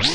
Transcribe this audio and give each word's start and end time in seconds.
So 0.00 0.06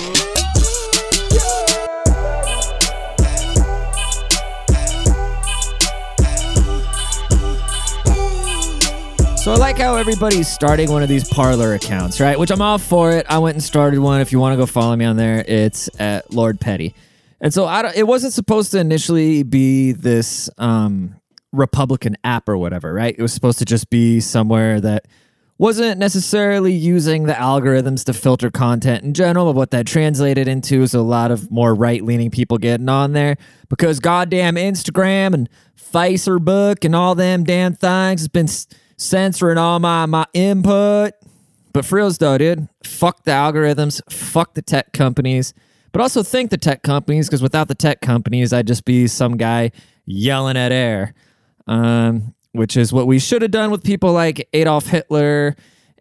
I 9.51 9.57
like 9.57 9.77
how 9.77 9.97
everybody's 9.97 10.47
starting 10.47 10.89
one 10.89 11.03
of 11.03 11.09
these 11.09 11.27
Parler 11.27 11.73
accounts, 11.73 12.21
right? 12.21 12.39
Which 12.39 12.49
I'm 12.49 12.61
all 12.61 12.77
for 12.77 13.11
it. 13.11 13.25
I 13.27 13.39
went 13.39 13.55
and 13.55 13.63
started 13.63 13.99
one. 13.99 14.21
If 14.21 14.31
you 14.31 14.39
want 14.39 14.53
to 14.53 14.57
go 14.57 14.65
follow 14.65 14.95
me 14.95 15.03
on 15.03 15.17
there, 15.17 15.43
it's 15.45 15.89
at 15.99 16.33
Lord 16.33 16.61
Petty. 16.61 16.95
And 17.41 17.53
so 17.53 17.65
I 17.65 17.91
it 17.93 18.07
wasn't 18.07 18.31
supposed 18.31 18.71
to 18.71 18.79
initially 18.79 19.43
be 19.43 19.91
this 19.91 20.49
um, 20.57 21.19
Republican 21.51 22.15
app 22.23 22.47
or 22.47 22.57
whatever, 22.57 22.93
right? 22.93 23.13
It 23.17 23.21
was 23.21 23.33
supposed 23.33 23.59
to 23.59 23.65
just 23.65 23.89
be 23.89 24.21
somewhere 24.21 24.79
that 24.79 25.07
wasn't 25.63 25.97
necessarily 25.97 26.73
using 26.73 27.23
the 27.23 27.31
algorithms 27.31 28.03
to 28.03 28.11
filter 28.11 28.51
content 28.51 29.01
in 29.01 29.13
general, 29.13 29.45
but 29.45 29.55
what 29.55 29.71
that 29.71 29.87
translated 29.87 30.45
into 30.45 30.81
is 30.81 30.93
a 30.93 31.01
lot 31.01 31.31
of 31.31 31.49
more 31.49 31.73
right 31.73 32.03
leaning 32.03 32.29
people 32.29 32.57
getting 32.57 32.89
on 32.89 33.13
there 33.13 33.37
because 33.69 34.01
goddamn 34.01 34.55
Instagram 34.55 35.33
and 35.33 35.49
Facebook 35.79 36.83
and 36.83 36.93
all 36.93 37.15
them 37.15 37.45
damn 37.45 37.73
things 37.75 38.19
has 38.19 38.27
been 38.27 38.49
censoring 38.97 39.57
all 39.57 39.79
my 39.79 40.05
my 40.05 40.25
input. 40.33 41.13
But 41.71 41.85
for 41.85 41.95
reals 41.95 42.17
though, 42.17 42.37
dude, 42.37 42.67
fuck 42.83 43.23
the 43.23 43.31
algorithms, 43.31 44.01
fuck 44.11 44.55
the 44.55 44.61
tech 44.61 44.91
companies, 44.91 45.53
but 45.93 46.01
also 46.01 46.23
thank 46.23 46.49
the 46.49 46.57
tech 46.57 46.83
companies 46.83 47.29
because 47.29 47.41
without 47.41 47.69
the 47.69 47.75
tech 47.75 48.01
companies, 48.01 48.51
I'd 48.51 48.67
just 48.67 48.83
be 48.83 49.07
some 49.07 49.37
guy 49.37 49.71
yelling 50.05 50.57
at 50.57 50.73
air. 50.73 51.13
Um, 51.67 52.35
which 52.53 52.77
is 52.77 52.93
what 52.93 53.05
we 53.05 53.19
should 53.19 53.41
have 53.41 53.51
done 53.51 53.69
with 53.69 53.83
people 53.83 54.13
like 54.13 54.47
Adolf 54.53 54.87
Hitler, 54.87 55.55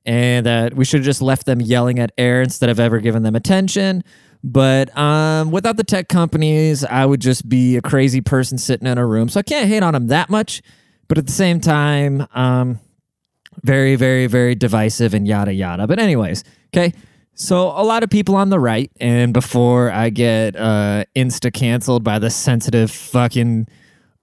and 0.06 0.46
that 0.46 0.74
we 0.74 0.84
should 0.84 1.00
have 1.00 1.04
just 1.04 1.20
left 1.22 1.46
them 1.46 1.60
yelling 1.60 1.98
at 1.98 2.12
air 2.16 2.40
instead 2.42 2.70
of 2.70 2.80
ever 2.80 3.00
giving 3.00 3.22
them 3.22 3.34
attention. 3.34 4.04
But 4.44 4.96
um, 4.96 5.50
without 5.50 5.76
the 5.76 5.84
tech 5.84 6.08
companies, 6.08 6.84
I 6.84 7.06
would 7.06 7.20
just 7.20 7.48
be 7.48 7.76
a 7.76 7.82
crazy 7.82 8.20
person 8.20 8.58
sitting 8.58 8.88
in 8.88 8.98
a 8.98 9.06
room. 9.06 9.28
So 9.28 9.38
I 9.38 9.42
can't 9.42 9.68
hate 9.68 9.82
on 9.82 9.94
them 9.94 10.08
that 10.08 10.30
much. 10.30 10.62
But 11.08 11.18
at 11.18 11.26
the 11.26 11.32
same 11.32 11.60
time, 11.60 12.26
um, 12.34 12.80
very, 13.62 13.96
very, 13.96 14.26
very 14.26 14.54
divisive 14.54 15.14
and 15.14 15.26
yada 15.26 15.52
yada. 15.52 15.86
But 15.86 15.98
anyways, 15.98 16.42
okay. 16.74 16.92
So 17.34 17.68
a 17.68 17.84
lot 17.84 18.02
of 18.02 18.10
people 18.10 18.34
on 18.34 18.50
the 18.50 18.58
right, 18.58 18.90
and 19.00 19.32
before 19.32 19.90
I 19.90 20.10
get 20.10 20.54
uh, 20.56 21.04
insta 21.16 21.52
canceled 21.52 22.04
by 22.04 22.18
the 22.18 22.30
sensitive 22.30 22.90
fucking 22.90 23.68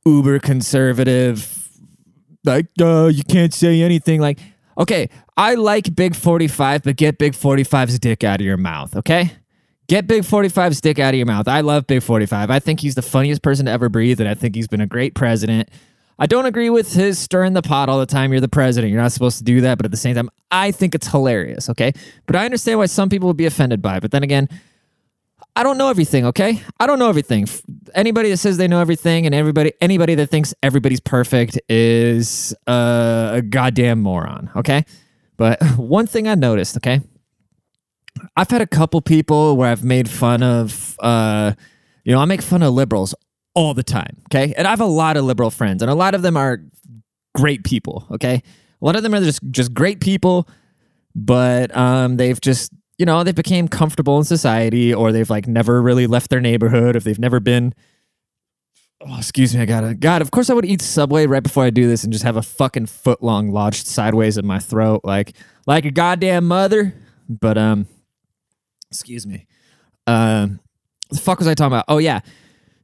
uber 0.05 0.39
conservative, 0.39 1.58
like 2.43 2.67
uh, 2.81 3.07
you 3.07 3.23
can't 3.23 3.53
say 3.53 3.81
anything. 3.81 4.21
Like, 4.21 4.39
okay, 4.77 5.09
I 5.37 5.55
like 5.55 5.95
Big 5.95 6.15
Forty 6.15 6.47
Five, 6.47 6.83
but 6.83 6.95
get 6.95 7.17
Big 7.17 7.33
45's 7.33 7.99
dick 7.99 8.23
out 8.23 8.39
of 8.39 8.45
your 8.45 8.57
mouth. 8.57 8.95
Okay. 8.95 9.31
Get 9.87 10.05
Big 10.05 10.21
45's 10.21 10.81
dick 10.81 10.99
out 10.99 11.15
of 11.15 11.17
your 11.17 11.25
mouth. 11.25 11.47
I 11.47 11.61
love 11.61 11.87
Big 11.87 12.03
45. 12.03 12.51
I 12.51 12.59
think 12.59 12.79
he's 12.79 12.93
the 12.93 13.01
funniest 13.01 13.41
person 13.41 13.65
to 13.65 13.71
ever 13.71 13.89
breathe, 13.89 14.19
and 14.19 14.29
I 14.29 14.35
think 14.35 14.53
he's 14.53 14.67
been 14.67 14.81
a 14.81 14.85
great 14.85 15.15
president. 15.15 15.67
I 16.19 16.27
don't 16.27 16.45
agree 16.45 16.69
with 16.69 16.93
his 16.93 17.17
stirring 17.17 17.53
the 17.53 17.61
pot 17.61 17.87
all 17.87 17.97
the 17.97 18.05
time. 18.05 18.31
You're 18.31 18.41
the 18.41 18.49
president. 18.49 18.91
You're 18.91 19.01
not 19.01 19.13
supposed 19.13 19.37
to 19.37 19.43
do 19.43 19.61
that. 19.61 19.77
But 19.77 19.85
at 19.85 19.91
the 19.91 19.97
same 19.97 20.15
time, 20.15 20.29
I 20.51 20.71
think 20.71 20.93
it's 20.93 21.07
hilarious. 21.07 21.69
Okay. 21.69 21.93
But 22.27 22.35
I 22.35 22.43
understand 22.43 22.77
why 22.77 22.87
some 22.87 23.09
people 23.09 23.27
would 23.27 23.37
be 23.37 23.45
offended 23.45 23.81
by 23.81 23.97
it. 23.97 24.01
But 24.01 24.11
then 24.11 24.21
again, 24.21 24.49
I 25.55 25.63
don't 25.63 25.77
know 25.77 25.89
everything, 25.89 26.25
okay? 26.27 26.61
I 26.79 26.87
don't 26.87 26.99
know 26.99 27.09
everything. 27.09 27.47
Anybody 27.93 28.29
that 28.29 28.37
says 28.37 28.57
they 28.57 28.67
know 28.67 28.79
everything 28.79 29.25
and 29.25 29.35
everybody 29.35 29.73
anybody 29.81 30.15
that 30.15 30.27
thinks 30.27 30.53
everybody's 30.63 30.99
perfect 31.01 31.59
is 31.67 32.55
uh, 32.67 33.31
a 33.33 33.41
goddamn 33.41 34.01
moron, 34.01 34.51
okay? 34.55 34.85
But 35.37 35.61
one 35.77 36.07
thing 36.07 36.27
I 36.27 36.35
noticed, 36.35 36.77
okay? 36.77 37.01
I've 38.35 38.49
had 38.49 38.61
a 38.61 38.67
couple 38.67 39.01
people 39.01 39.57
where 39.57 39.69
I've 39.69 39.83
made 39.83 40.09
fun 40.09 40.43
of 40.43 40.95
uh, 40.99 41.53
you 42.03 42.13
know, 42.13 42.21
I 42.21 42.25
make 42.25 42.41
fun 42.41 42.63
of 42.63 42.73
liberals 42.73 43.13
all 43.53 43.73
the 43.73 43.83
time. 43.83 44.17
Okay. 44.27 44.53
And 44.57 44.65
I 44.65 44.69
have 44.71 44.81
a 44.81 44.85
lot 44.85 45.17
of 45.17 45.25
liberal 45.25 45.51
friends, 45.51 45.81
and 45.81 45.91
a 45.91 45.95
lot 45.95 46.15
of 46.15 46.21
them 46.21 46.37
are 46.37 46.59
great 47.35 47.63
people. 47.63 48.07
Okay. 48.11 48.41
A 48.81 48.85
lot 48.85 48.95
of 48.95 49.03
them 49.03 49.13
are 49.13 49.19
just, 49.19 49.41
just 49.51 49.73
great 49.73 49.99
people, 49.99 50.47
but 51.13 51.75
um, 51.75 52.17
they've 52.17 52.39
just, 52.39 52.71
you 52.99 53.05
know, 53.05 53.23
they 53.23 53.31
became 53.31 53.69
comfortable 53.69 54.17
in 54.17 54.25
society 54.25 54.93
or 54.93 55.13
they've 55.13 55.29
like 55.29 55.47
never 55.47 55.81
really 55.81 56.05
left 56.05 56.29
their 56.29 56.41
neighborhood, 56.41 56.97
if 56.97 57.05
they've 57.05 57.17
never 57.17 57.39
been. 57.39 57.73
Oh, 59.01 59.17
excuse 59.17 59.55
me. 59.55 59.61
I 59.61 59.65
gotta. 59.65 59.95
God, 59.95 60.21
of 60.21 60.31
course 60.31 60.49
I 60.49 60.53
would 60.53 60.65
eat 60.65 60.81
Subway 60.81 61.25
right 61.25 61.41
before 61.41 61.63
I 61.63 61.69
do 61.69 61.87
this 61.87 62.03
and 62.03 62.11
just 62.11 62.25
have 62.25 62.35
a 62.35 62.41
fucking 62.41 62.87
foot 62.87 63.23
long 63.23 63.51
lodged 63.51 63.87
sideways 63.87 64.37
in 64.37 64.45
my 64.45 64.59
throat, 64.59 65.01
like 65.05 65.33
like 65.65 65.85
a 65.85 65.91
goddamn 65.91 66.45
mother. 66.45 66.93
But 67.29 67.57
um, 67.57 67.87
excuse 68.91 69.25
me. 69.25 69.47
Um, 70.05 70.59
the 71.09 71.19
fuck 71.19 71.39
was 71.39 71.47
I 71.47 71.53
talking 71.53 71.73
about? 71.73 71.85
Oh 71.87 71.99
yeah. 71.99 72.19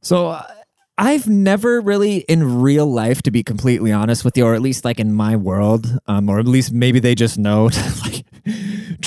So 0.00 0.28
uh, 0.28 0.46
I've 0.96 1.28
never 1.28 1.82
really 1.82 2.18
in 2.20 2.62
real 2.62 2.86
life, 2.86 3.20
to 3.22 3.30
be 3.30 3.42
completely 3.42 3.92
honest 3.92 4.24
with 4.24 4.38
you, 4.38 4.46
or 4.46 4.54
at 4.54 4.62
least 4.62 4.86
like 4.86 4.98
in 4.98 5.12
my 5.12 5.36
world, 5.36 5.98
um, 6.06 6.30
or 6.30 6.38
at 6.38 6.46
least 6.46 6.72
maybe 6.72 7.00
they 7.00 7.14
just 7.14 7.36
know 7.36 7.64
like 8.06 8.24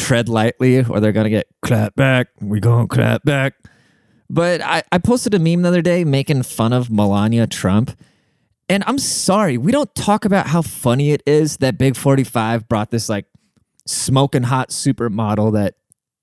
tread 0.10 0.28
lightly 0.28 0.84
or 0.84 1.00
they're 1.00 1.12
gonna 1.12 1.30
get 1.30 1.46
clap 1.62 1.96
back. 1.96 2.30
We 2.42 2.60
gonna 2.60 2.88
clap 2.88 3.24
back. 3.24 3.54
But 4.28 4.60
I, 4.60 4.82
I 4.92 4.98
posted 4.98 5.36
a 5.36 5.40
meme 5.40 5.62
the 5.62 5.68
other 5.68 5.84
day 5.84 6.04
making 6.04 6.42
fun 6.44 6.74
of 6.74 6.90
Melania 6.90 7.46
Trump. 7.46 7.96
And 8.68 8.84
I'm 8.88 8.98
sorry, 8.98 9.60
we 9.60 9.72
don't 9.72 9.94
talk 9.94 10.26
about 10.26 10.48
how 10.48 10.64
funny 10.64 11.12
it 11.12 11.22
is 11.28 11.58
that 11.58 11.78
Big 11.78 11.96
45 11.96 12.68
brought 12.68 12.90
this 12.90 13.08
like 13.08 13.26
smoking 13.86 14.42
hot 14.42 14.70
supermodel 14.70 15.54
that 15.54 15.76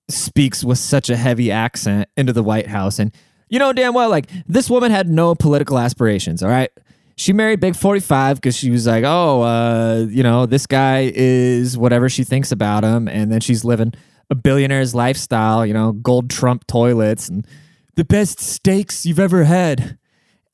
speaks 0.09 0.65
with 0.65 0.79
such 0.79 1.09
a 1.09 1.15
heavy 1.15 1.49
accent 1.49 2.09
into 2.17 2.33
the 2.33 2.43
White 2.43 2.67
House. 2.67 2.99
And 2.99 3.15
you 3.47 3.57
know 3.57 3.71
damn 3.71 3.93
well, 3.93 4.09
like 4.09 4.29
this 4.47 4.69
woman 4.69 4.91
had 4.91 5.07
no 5.07 5.33
political 5.33 5.79
aspirations. 5.79 6.43
All 6.43 6.49
right. 6.49 6.71
She 7.17 7.33
married 7.33 7.59
Big 7.59 7.75
45 7.75 8.37
because 8.37 8.55
she 8.55 8.69
was 8.69 8.85
like, 8.85 9.03
oh, 9.03 9.41
uh, 9.41 10.05
you 10.07 10.21
know, 10.21 10.45
this 10.45 10.67
guy 10.67 11.11
is 11.13 11.75
whatever 11.75 12.09
she 12.09 12.23
thinks 12.23 12.51
about 12.51 12.83
him. 12.83 13.07
And 13.07 13.31
then 13.31 13.41
she's 13.41 13.65
living 13.65 13.93
a 14.29 14.35
billionaire's 14.35 14.93
lifestyle, 14.93 15.65
you 15.65 15.73
know, 15.73 15.93
gold 15.93 16.29
Trump 16.29 16.67
toilets 16.67 17.27
and 17.27 17.45
the 17.95 18.05
best 18.05 18.39
steaks 18.39 19.03
you've 19.03 19.19
ever 19.19 19.45
had. 19.45 19.97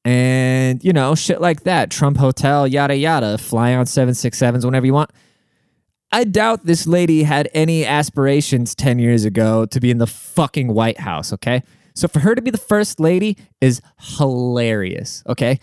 And, 0.06 0.84
you 0.84 0.94
know, 0.94 1.16
shit 1.16 1.42
like 1.42 1.64
that. 1.64 1.92
Trump 1.92 2.18
Hotel, 2.18 2.66
yada, 2.66 2.96
yada. 2.96 3.38
Fly 3.38 3.76
on 3.76 3.86
767s 3.86 4.64
whenever 4.64 4.86
you 4.86 4.94
want. 4.94 5.12
I 6.14 6.24
doubt 6.24 6.66
this 6.66 6.88
lady 6.88 7.24
had 7.24 7.50
any 7.54 7.86
aspirations 7.86 8.74
10 8.74 9.00
years 9.00 9.26
ago 9.26 9.66
to 9.66 9.80
be 9.82 9.92
in 9.92 9.98
the 9.98 10.08
fucking 10.08 10.74
White 10.74 11.00
House, 11.00 11.34
okay? 11.34 11.64
So 11.96 12.08
for 12.08 12.20
her 12.20 12.36
to 12.36 12.42
be 12.42 12.52
the 12.52 12.58
first 12.58 13.00
lady 13.00 13.38
is 13.60 13.82
hilarious. 14.18 15.24
Okay. 15.28 15.60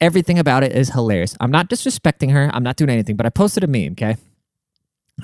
Everything 0.00 0.38
about 0.38 0.62
it 0.62 0.72
is 0.72 0.90
hilarious. 0.90 1.36
I'm 1.40 1.50
not 1.50 1.70
disrespecting 1.70 2.30
her. 2.32 2.50
I'm 2.52 2.62
not 2.62 2.76
doing 2.76 2.90
anything, 2.90 3.16
but 3.16 3.26
I 3.26 3.30
posted 3.30 3.64
a 3.64 3.66
meme. 3.66 3.92
Okay. 3.92 4.16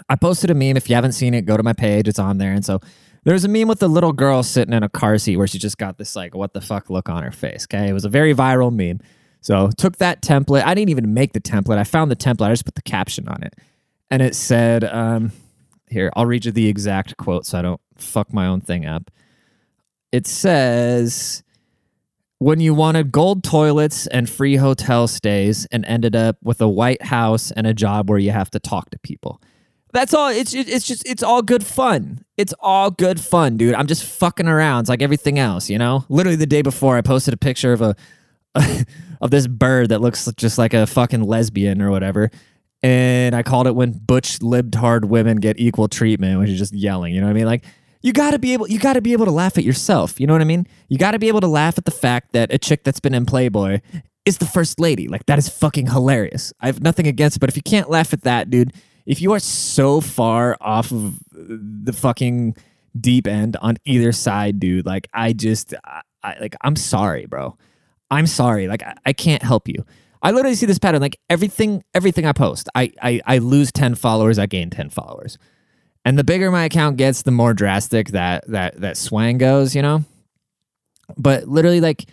I 0.08 0.16
posted 0.16 0.50
a 0.50 0.54
meme. 0.54 0.76
If 0.76 0.88
you 0.88 0.94
haven't 0.94 1.12
seen 1.12 1.34
it, 1.34 1.42
go 1.42 1.56
to 1.56 1.62
my 1.62 1.74
page. 1.74 2.08
It's 2.08 2.18
on 2.18 2.38
there. 2.38 2.52
And 2.52 2.64
so 2.64 2.80
there's 3.24 3.44
a 3.44 3.48
meme 3.48 3.68
with 3.68 3.82
a 3.82 3.88
little 3.88 4.12
girl 4.12 4.42
sitting 4.42 4.72
in 4.72 4.82
a 4.82 4.88
car 4.88 5.18
seat 5.18 5.36
where 5.36 5.46
she 5.46 5.58
just 5.58 5.76
got 5.76 5.98
this 5.98 6.16
like, 6.16 6.34
what 6.34 6.54
the 6.54 6.60
fuck 6.60 6.88
look 6.88 7.08
on 7.08 7.22
her 7.22 7.30
face. 7.30 7.66
Okay. 7.70 7.88
It 7.88 7.92
was 7.92 8.06
a 8.06 8.08
very 8.08 8.34
viral 8.34 8.74
meme. 8.74 9.00
So 9.42 9.70
took 9.76 9.98
that 9.98 10.22
template. 10.22 10.64
I 10.64 10.74
didn't 10.74 10.90
even 10.90 11.12
make 11.12 11.32
the 11.32 11.40
template. 11.40 11.76
I 11.76 11.84
found 11.84 12.10
the 12.10 12.16
template. 12.16 12.46
I 12.46 12.52
just 12.52 12.64
put 12.64 12.76
the 12.76 12.82
caption 12.82 13.28
on 13.28 13.42
it. 13.42 13.54
And 14.10 14.22
it 14.22 14.34
said, 14.34 14.84
um, 14.84 15.32
here, 15.88 16.10
I'll 16.16 16.26
read 16.26 16.44
you 16.46 16.52
the 16.52 16.68
exact 16.68 17.16
quote 17.18 17.44
so 17.44 17.58
I 17.58 17.62
don't 17.62 17.80
fuck 17.96 18.32
my 18.32 18.46
own 18.46 18.60
thing 18.60 18.86
up 18.86 19.10
it 20.12 20.26
says 20.26 21.42
when 22.42 22.58
you 22.58 22.74
wanted 22.74 23.12
gold 23.12 23.44
toilets 23.44 24.08
and 24.08 24.28
free 24.28 24.56
hotel 24.56 25.06
stays 25.06 25.64
and 25.66 25.84
ended 25.84 26.16
up 26.16 26.36
with 26.42 26.60
a 26.60 26.68
White 26.68 27.02
House 27.02 27.52
and 27.52 27.66
a 27.66 27.74
job 27.74 28.10
where 28.10 28.18
you 28.18 28.32
have 28.32 28.50
to 28.50 28.58
talk 28.58 28.90
to 28.90 28.98
people. 28.98 29.40
That's 29.92 30.12
all. 30.12 30.28
It's 30.28 30.54
it's 30.54 30.86
just 30.86 31.06
it's 31.06 31.22
all 31.22 31.42
good 31.42 31.64
fun. 31.64 32.24
It's 32.36 32.54
all 32.60 32.90
good 32.90 33.20
fun, 33.20 33.58
dude. 33.58 33.74
I'm 33.74 33.86
just 33.86 34.04
fucking 34.04 34.48
around. 34.48 34.80
It's 34.80 34.88
like 34.88 35.02
everything 35.02 35.38
else, 35.38 35.68
you 35.68 35.78
know. 35.78 36.04
Literally 36.08 36.36
the 36.36 36.46
day 36.46 36.62
before, 36.62 36.96
I 36.96 37.02
posted 37.02 37.34
a 37.34 37.36
picture 37.36 37.72
of 37.72 37.82
a 37.82 37.94
of 39.20 39.30
this 39.30 39.46
bird 39.46 39.90
that 39.90 40.00
looks 40.00 40.28
just 40.36 40.58
like 40.58 40.74
a 40.74 40.86
fucking 40.86 41.22
lesbian 41.22 41.82
or 41.82 41.90
whatever, 41.90 42.30
and 42.82 43.36
I 43.36 43.42
called 43.42 43.66
it 43.66 43.74
when 43.74 43.92
butch 43.92 44.38
libtard 44.38 45.04
women 45.04 45.36
get 45.36 45.60
equal 45.60 45.88
treatment, 45.88 46.40
which 46.40 46.48
is 46.48 46.58
just 46.58 46.72
yelling. 46.72 47.14
You 47.14 47.20
know 47.20 47.26
what 47.26 47.32
I 47.32 47.34
mean? 47.34 47.46
Like 47.46 47.64
you 48.02 48.12
got 48.12 48.32
to 48.32 48.38
be 48.38 48.52
able 48.52 48.68
you 48.68 48.78
got 48.78 48.94
to 48.94 49.00
be 49.00 49.12
able 49.12 49.24
to 49.24 49.30
laugh 49.30 49.56
at 49.58 49.64
yourself 49.64 50.20
you 50.20 50.26
know 50.26 50.32
what 50.32 50.42
i 50.42 50.44
mean? 50.44 50.66
You 50.88 50.98
got 50.98 51.12
to 51.12 51.18
be 51.18 51.28
able 51.28 51.40
to 51.40 51.46
laugh 51.46 51.78
at 51.78 51.84
the 51.84 51.90
fact 51.90 52.32
that 52.32 52.52
a 52.52 52.58
chick 52.58 52.84
that's 52.84 53.00
been 53.00 53.14
in 53.14 53.26
playboy 53.26 53.80
is 54.24 54.38
the 54.38 54.46
first 54.46 54.78
lady. 54.78 55.08
Like 55.08 55.26
that 55.26 55.38
is 55.38 55.48
fucking 55.48 55.88
hilarious. 55.88 56.52
I 56.60 56.66
have 56.66 56.80
nothing 56.80 57.06
against 57.06 57.36
it 57.36 57.40
but 57.40 57.48
if 57.48 57.56
you 57.56 57.62
can't 57.62 57.90
laugh 57.90 58.12
at 58.12 58.22
that 58.22 58.50
dude 58.50 58.72
if 59.04 59.20
you 59.20 59.32
are 59.32 59.40
so 59.40 60.00
far 60.00 60.56
off 60.60 60.92
of 60.92 61.18
the 61.32 61.92
fucking 61.92 62.56
deep 63.00 63.26
end 63.26 63.56
on 63.62 63.76
either 63.84 64.12
side 64.12 64.60
dude 64.60 64.84
like 64.84 65.08
i 65.14 65.32
just 65.32 65.72
I, 65.82 66.02
I 66.22 66.38
like 66.40 66.54
i'm 66.60 66.76
sorry 66.76 67.26
bro. 67.26 67.56
I'm 68.12 68.26
sorry. 68.26 68.68
Like 68.68 68.82
I, 68.82 68.94
I 69.06 69.12
can't 69.14 69.42
help 69.42 69.66
you. 69.66 69.84
I 70.22 70.30
literally 70.30 70.54
see 70.54 70.66
this 70.66 70.78
pattern. 70.78 71.00
Like 71.00 71.18
everything, 71.30 71.82
everything 71.94 72.26
I 72.26 72.32
post, 72.32 72.68
I, 72.74 72.92
I 73.02 73.20
I 73.26 73.38
lose 73.38 73.72
ten 73.72 73.94
followers, 73.96 74.38
I 74.38 74.46
gain 74.46 74.70
ten 74.70 74.90
followers 74.90 75.38
And 76.04 76.18
the 76.18 76.24
bigger 76.24 76.50
my 76.50 76.64
account 76.64 76.96
gets, 76.96 77.22
the 77.22 77.30
more 77.30 77.54
drastic 77.54 78.08
that 78.08 78.44
that 78.48 78.80
that 78.80 78.96
swang 78.96 79.38
goes, 79.38 79.74
you 79.74 79.82
know? 79.82 80.04
But 81.16 81.48
literally 81.48 81.80
like 81.80 82.06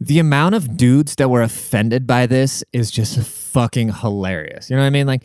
the 0.00 0.18
amount 0.18 0.54
of 0.54 0.76
dudes 0.76 1.16
that 1.16 1.28
were 1.28 1.42
offended 1.42 2.06
by 2.06 2.26
this 2.26 2.62
is 2.72 2.90
just 2.90 3.18
fucking 3.18 3.94
hilarious. 3.94 4.70
You 4.70 4.76
know 4.76 4.82
what 4.82 4.86
I 4.86 4.90
mean? 4.90 5.06
Like 5.06 5.24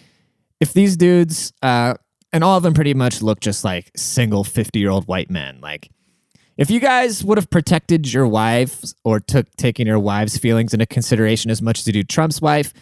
if 0.59 0.73
these 0.73 0.97
dudes 0.97 1.53
uh 1.61 1.95
and 2.31 2.43
all 2.43 2.57
of 2.57 2.63
them 2.63 2.73
pretty 2.73 2.95
much 2.95 3.21
look 3.21 3.39
just 3.39 3.63
like 3.63 3.91
single 3.95 4.43
50-year-old 4.43 5.07
white 5.07 5.29
men, 5.29 5.59
like 5.61 5.91
if 6.57 6.69
you 6.69 6.79
guys 6.79 7.23
would 7.23 7.37
have 7.37 7.49
protected 7.49 8.11
your 8.11 8.27
wives 8.27 8.95
or 9.03 9.19
took 9.19 9.49
taking 9.55 9.87
your 9.87 9.99
wife's 9.99 10.37
feelings 10.37 10.73
into 10.73 10.85
consideration 10.85 11.49
as 11.51 11.61
much 11.61 11.79
as 11.79 11.87
you 11.87 11.93
do 11.93 12.03
Trump's 12.03 12.41
wife, 12.41 12.73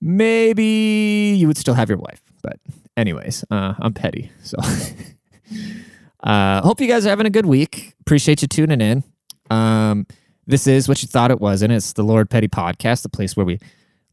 maybe 0.00 1.34
you 1.36 1.46
would 1.46 1.56
still 1.56 1.74
have 1.74 1.88
your 1.88 1.98
wife. 1.98 2.22
But 2.42 2.58
anyways, 2.98 3.44
uh, 3.50 3.74
I'm 3.78 3.94
petty. 3.94 4.30
So 4.42 4.58
uh, 6.22 6.60
hope 6.62 6.80
you 6.80 6.88
guys 6.88 7.06
are 7.06 7.10
having 7.10 7.26
a 7.26 7.30
good 7.30 7.46
week. 7.46 7.94
Appreciate 8.00 8.42
you 8.42 8.48
tuning 8.48 8.80
in. 8.80 9.04
Um, 9.50 10.06
this 10.46 10.66
is 10.66 10.88
what 10.88 11.00
you 11.02 11.08
thought 11.08 11.30
it 11.30 11.40
was, 11.40 11.62
and 11.62 11.72
it's 11.72 11.92
the 11.92 12.02
Lord 12.02 12.28
Petty 12.28 12.48
Podcast, 12.48 13.02
the 13.02 13.08
place 13.08 13.36
where 13.36 13.46
we 13.46 13.58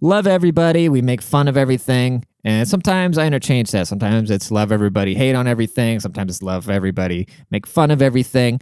love 0.02 0.28
everybody, 0.28 0.88
we 0.88 1.02
make 1.02 1.22
fun 1.22 1.48
of 1.48 1.58
everything, 1.58 2.26
and 2.44 2.68
sometimes 2.68 3.18
I 3.18 3.26
interchange 3.26 3.72
that. 3.72 3.88
Sometimes 3.88 4.30
it's 4.30 4.52
love 4.52 4.72
everybody, 4.72 5.16
hate 5.16 5.34
on 5.34 5.48
everything. 5.48 6.00
Sometimes 6.00 6.32
it's 6.32 6.44
love 6.44 6.70
everybody, 6.70 7.28
make 7.50 7.66
fun 7.66 7.90
of 7.90 8.02
everything. 8.02 8.62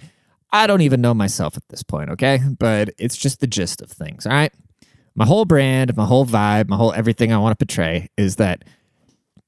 I 0.51 0.67
don't 0.67 0.81
even 0.81 1.01
know 1.01 1.13
myself 1.13 1.57
at 1.57 1.67
this 1.69 1.83
point, 1.83 2.11
okay? 2.11 2.39
But 2.59 2.91
it's 2.97 3.17
just 3.17 3.39
the 3.39 3.47
gist 3.47 3.81
of 3.81 3.91
things, 3.91 4.25
all 4.25 4.33
right? 4.33 4.53
My 5.15 5.25
whole 5.25 5.45
brand, 5.45 5.95
my 5.97 6.05
whole 6.05 6.25
vibe, 6.25 6.69
my 6.69 6.77
whole 6.77 6.93
everything 6.93 7.33
I 7.33 7.37
want 7.39 7.57
to 7.57 7.65
portray 7.65 8.09
is 8.17 8.37
that 8.37 8.63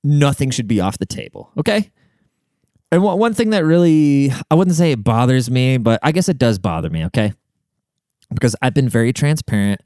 nothing 0.06 0.52
should 0.52 0.68
be 0.68 0.80
off 0.80 0.98
the 0.98 1.06
table, 1.06 1.52
okay? 1.58 1.92
And 2.92 3.04
one 3.04 3.34
thing 3.34 3.50
that 3.50 3.66
really, 3.66 4.32
I 4.50 4.56
wouldn't 4.56 4.78
say 4.78 4.92
it 4.92 5.04
bothers 5.04 5.50
me, 5.50 5.78
but 5.78 6.00
I 6.04 6.12
guess 6.12 6.30
it 6.30 6.38
does 6.38 6.60
bother 6.60 6.90
me, 6.90 7.04
okay? 7.06 7.34
Because 8.30 8.56
I've 8.62 8.74
been 8.74 8.88
very 8.88 9.12
transparent. 9.12 9.82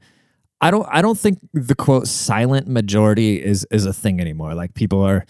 I 0.60 0.70
don't 0.70 0.86
I 0.90 1.00
don't 1.00 1.18
think 1.18 1.38
the 1.54 1.74
quote 1.74 2.06
silent 2.06 2.68
majority 2.68 3.42
is 3.42 3.66
is 3.70 3.86
a 3.86 3.92
thing 3.92 4.20
anymore. 4.20 4.54
Like 4.54 4.74
people 4.74 5.00
are 5.00 5.24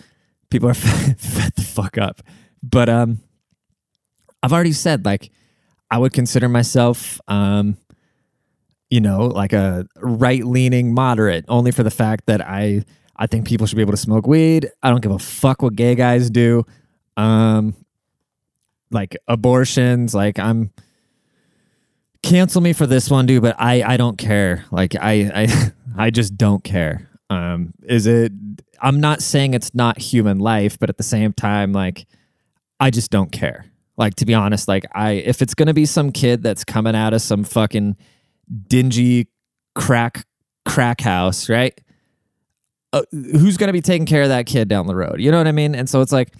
people 0.50 0.68
are 0.68 0.74
fed 0.74 1.52
the 1.54 1.62
fuck 1.62 1.96
up. 1.96 2.20
But 2.62 2.88
um 2.88 3.20
I've 4.42 4.52
already 4.52 4.72
said 4.72 5.04
like 5.04 5.30
I 5.90 5.98
would 5.98 6.12
consider 6.12 6.48
myself 6.48 7.20
um 7.28 7.76
you 8.90 9.00
know, 9.00 9.26
like 9.26 9.52
a 9.52 9.86
right-leaning 10.00 10.92
moderate 10.92 11.44
only 11.46 11.70
for 11.70 11.84
the 11.84 11.92
fact 11.92 12.26
that 12.26 12.40
I 12.40 12.84
I 13.20 13.26
think 13.26 13.46
people 13.46 13.66
should 13.66 13.76
be 13.76 13.82
able 13.82 13.92
to 13.92 13.98
smoke 13.98 14.26
weed. 14.26 14.70
I 14.82 14.88
don't 14.88 15.02
give 15.02 15.12
a 15.12 15.18
fuck 15.18 15.60
what 15.60 15.76
gay 15.76 15.94
guys 15.94 16.30
do. 16.30 16.64
Um, 17.18 17.74
like 18.90 19.14
abortions. 19.28 20.14
Like 20.14 20.38
I'm 20.38 20.72
cancel 22.22 22.62
me 22.62 22.72
for 22.72 22.86
this 22.86 23.10
one, 23.10 23.26
dude. 23.26 23.42
But 23.42 23.56
I 23.58 23.82
I 23.82 23.96
don't 23.98 24.16
care. 24.16 24.64
Like 24.70 24.96
I 24.96 25.30
I 25.34 25.72
I 26.06 26.10
just 26.10 26.38
don't 26.38 26.64
care. 26.64 27.10
Um, 27.28 27.74
is 27.82 28.06
it? 28.06 28.32
I'm 28.80 29.00
not 29.00 29.20
saying 29.20 29.52
it's 29.52 29.74
not 29.74 29.98
human 29.98 30.38
life, 30.38 30.78
but 30.78 30.88
at 30.88 30.96
the 30.96 31.02
same 31.02 31.34
time, 31.34 31.72
like 31.72 32.06
I 32.80 32.90
just 32.90 33.10
don't 33.10 33.30
care. 33.30 33.66
Like 33.98 34.14
to 34.16 34.24
be 34.24 34.32
honest, 34.32 34.66
like 34.66 34.86
I 34.94 35.12
if 35.12 35.42
it's 35.42 35.52
gonna 35.52 35.74
be 35.74 35.84
some 35.84 36.10
kid 36.10 36.42
that's 36.42 36.64
coming 36.64 36.96
out 36.96 37.12
of 37.12 37.20
some 37.20 37.44
fucking 37.44 37.98
dingy 38.66 39.28
crack 39.74 40.26
crack 40.64 41.02
house, 41.02 41.50
right? 41.50 41.78
Uh, 42.92 43.02
who's 43.12 43.56
going 43.56 43.68
to 43.68 43.72
be 43.72 43.80
taking 43.80 44.06
care 44.06 44.22
of 44.22 44.28
that 44.28 44.46
kid 44.46 44.68
down 44.68 44.86
the 44.86 44.94
road? 44.94 45.20
You 45.20 45.30
know 45.30 45.38
what 45.38 45.46
I 45.46 45.52
mean? 45.52 45.74
And 45.74 45.88
so 45.88 46.00
it's 46.00 46.12
like, 46.12 46.34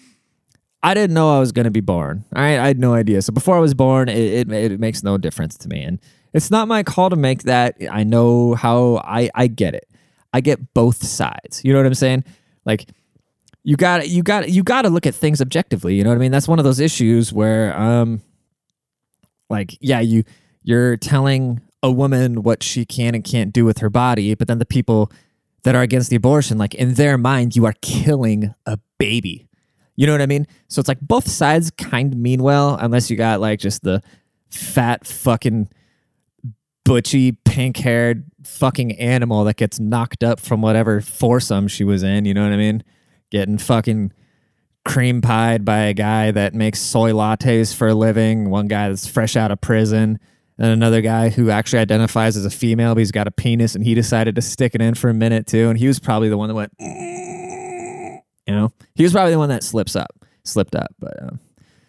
I 0.83 0.95
didn't 0.95 1.15
know 1.15 1.37
I 1.37 1.41
was 1.41 1.53
going 1.53 1.65
to 1.65 1.71
be 1.71 1.81
born. 1.81 2.25
All 2.35 2.43
right. 2.43 2.59
I 2.59 2.67
had 2.67 2.79
no 2.79 2.95
idea. 2.95 3.21
So 3.23 3.33
before 3.33 3.57
I 3.57 3.61
was 3.61 3.75
born, 3.75 4.09
it, 4.09 4.51
it, 4.51 4.53
it, 4.53 4.81
makes 4.81 5.03
no 5.03 5.19
difference 5.19 5.57
to 5.59 5.69
me. 5.69 5.83
And 5.83 6.01
it's 6.33 6.51
not 6.51 6.69
my 6.69 6.83
call 6.83 7.11
to 7.11 7.17
make 7.17 7.43
that. 7.43 7.77
I 7.91 8.03
know 8.03 8.55
how 8.55 9.03
I, 9.05 9.31
I 9.35 9.47
get 9.47 9.75
it. 9.75 9.89
I 10.33 10.41
get 10.41 10.73
both 10.73 11.05
sides. 11.05 11.63
You 11.65 11.73
know 11.73 11.81
what 11.81 11.87
I'm 11.87 11.95
saying? 11.95 12.25
Like, 12.65 12.89
you 13.63 13.77
got 13.77 14.09
you 14.09 14.23
got 14.23 14.49
you 14.49 14.63
got 14.63 14.83
to 14.83 14.89
look 14.89 15.07
at 15.07 15.15
things 15.15 15.43
objectively. 15.43 15.95
You 15.95 16.05
know 16.05 16.11
what 16.11 16.17
I 16.17 16.21
mean? 16.21 16.33
That's 16.33 16.49
one 16.49 16.59
of 16.59 16.65
those 16.65 16.81
issues 16.81 17.33
where, 17.33 17.79
um, 17.79 18.23
like, 19.51 19.77
yeah, 19.81 20.01
you 20.01 20.25
you're 20.63 20.97
telling 20.97 21.61
a 21.83 21.91
woman 21.91 22.43
what 22.43 22.63
she 22.63 22.85
can 22.85 23.15
and 23.15 23.25
can't 23.25 23.53
do 23.53 23.65
with 23.65 23.79
her 23.79 23.91
body, 23.91 24.35
but 24.35 24.49
then 24.49 24.59
the 24.59 24.67
people 24.67 25.11
that 25.63 25.75
are 25.75 25.83
against 25.83 26.11
the 26.11 26.17
abortion, 26.17 26.59
like 26.59 26.75
in 26.75 26.95
their 26.95 27.19
mind, 27.19 27.57
you 27.57 27.67
are 27.67 27.75
killing 27.83 28.55
a 28.67 28.79
baby. 28.99 29.49
You 29.97 30.07
know 30.07 30.13
what 30.13 30.23
I 30.23 30.27
mean? 30.27 30.47
So 30.69 30.81
it's 30.81 30.89
like 30.89 31.01
both 31.01 31.29
sides 31.29 31.71
kind 31.71 32.13
of 32.13 32.19
mean 32.19 32.43
well, 32.43 32.77
unless 32.81 33.11
you 33.11 33.17
got 33.17 33.41
like 33.41 33.61
just 33.61 33.83
the 33.83 34.03
fat 34.49 35.07
fucking 35.07 35.69
butchy, 36.85 37.33
pink 37.33 37.77
haired 37.77 38.25
fucking 38.45 38.93
animal 38.99 39.45
that 39.45 39.57
gets 39.57 39.79
knocked 39.79 40.25
up 40.25 40.41
from 40.41 40.63
whatever 40.63 41.01
foursome 41.01 41.69
she 41.69 41.85
was 41.85 42.03
in. 42.03 42.25
You 42.25 42.33
know 42.33 42.43
what 42.43 42.53
I 42.53 42.57
mean? 42.57 42.83
Getting 43.31 43.59
fucking 43.59 44.13
cream 44.87 45.21
pied 45.21 45.65
by 45.65 45.81
a 45.81 45.95
guy 45.95 46.31
that 46.31 46.55
makes 46.55 46.81
soy 46.81 47.13
lattes 47.13 47.75
for 47.75 47.89
a 47.89 47.95
living, 47.95 48.49
one 48.49 48.67
guy 48.67 48.89
that's 48.89 49.07
fresh 49.07 49.37
out 49.37 49.51
of 49.51 49.61
prison 49.61 50.19
and 50.61 50.71
another 50.71 51.01
guy 51.01 51.31
who 51.31 51.49
actually 51.49 51.79
identifies 51.79 52.37
as 52.37 52.45
a 52.45 52.51
female, 52.51 52.95
but 52.95 52.99
he's 52.99 53.11
got 53.11 53.27
a 53.27 53.31
penis, 53.31 53.75
and 53.75 53.83
he 53.83 53.95
decided 53.95 54.35
to 54.35 54.43
stick 54.43 54.75
it 54.75 54.83
in 54.83 54.95
for 54.95 55.09
a 55.09 55.15
minute 55.15 55.47
too. 55.47 55.71
And 55.71 55.79
he 55.79 55.87
was 55.87 55.99
probably 55.99 56.29
the 56.29 56.37
one 56.37 56.49
that 56.49 56.55
went, 56.55 56.73
you 56.79 58.55
know, 58.55 58.71
he 58.95 59.03
was 59.03 59.13
probably 59.13 59.33
the 59.33 59.39
one 59.39 59.49
that 59.49 59.65
slips 59.65 59.97
up, 59.97 60.11
slipped 60.45 60.75
up. 60.75 60.95
But 60.99 61.23
um, 61.23 61.41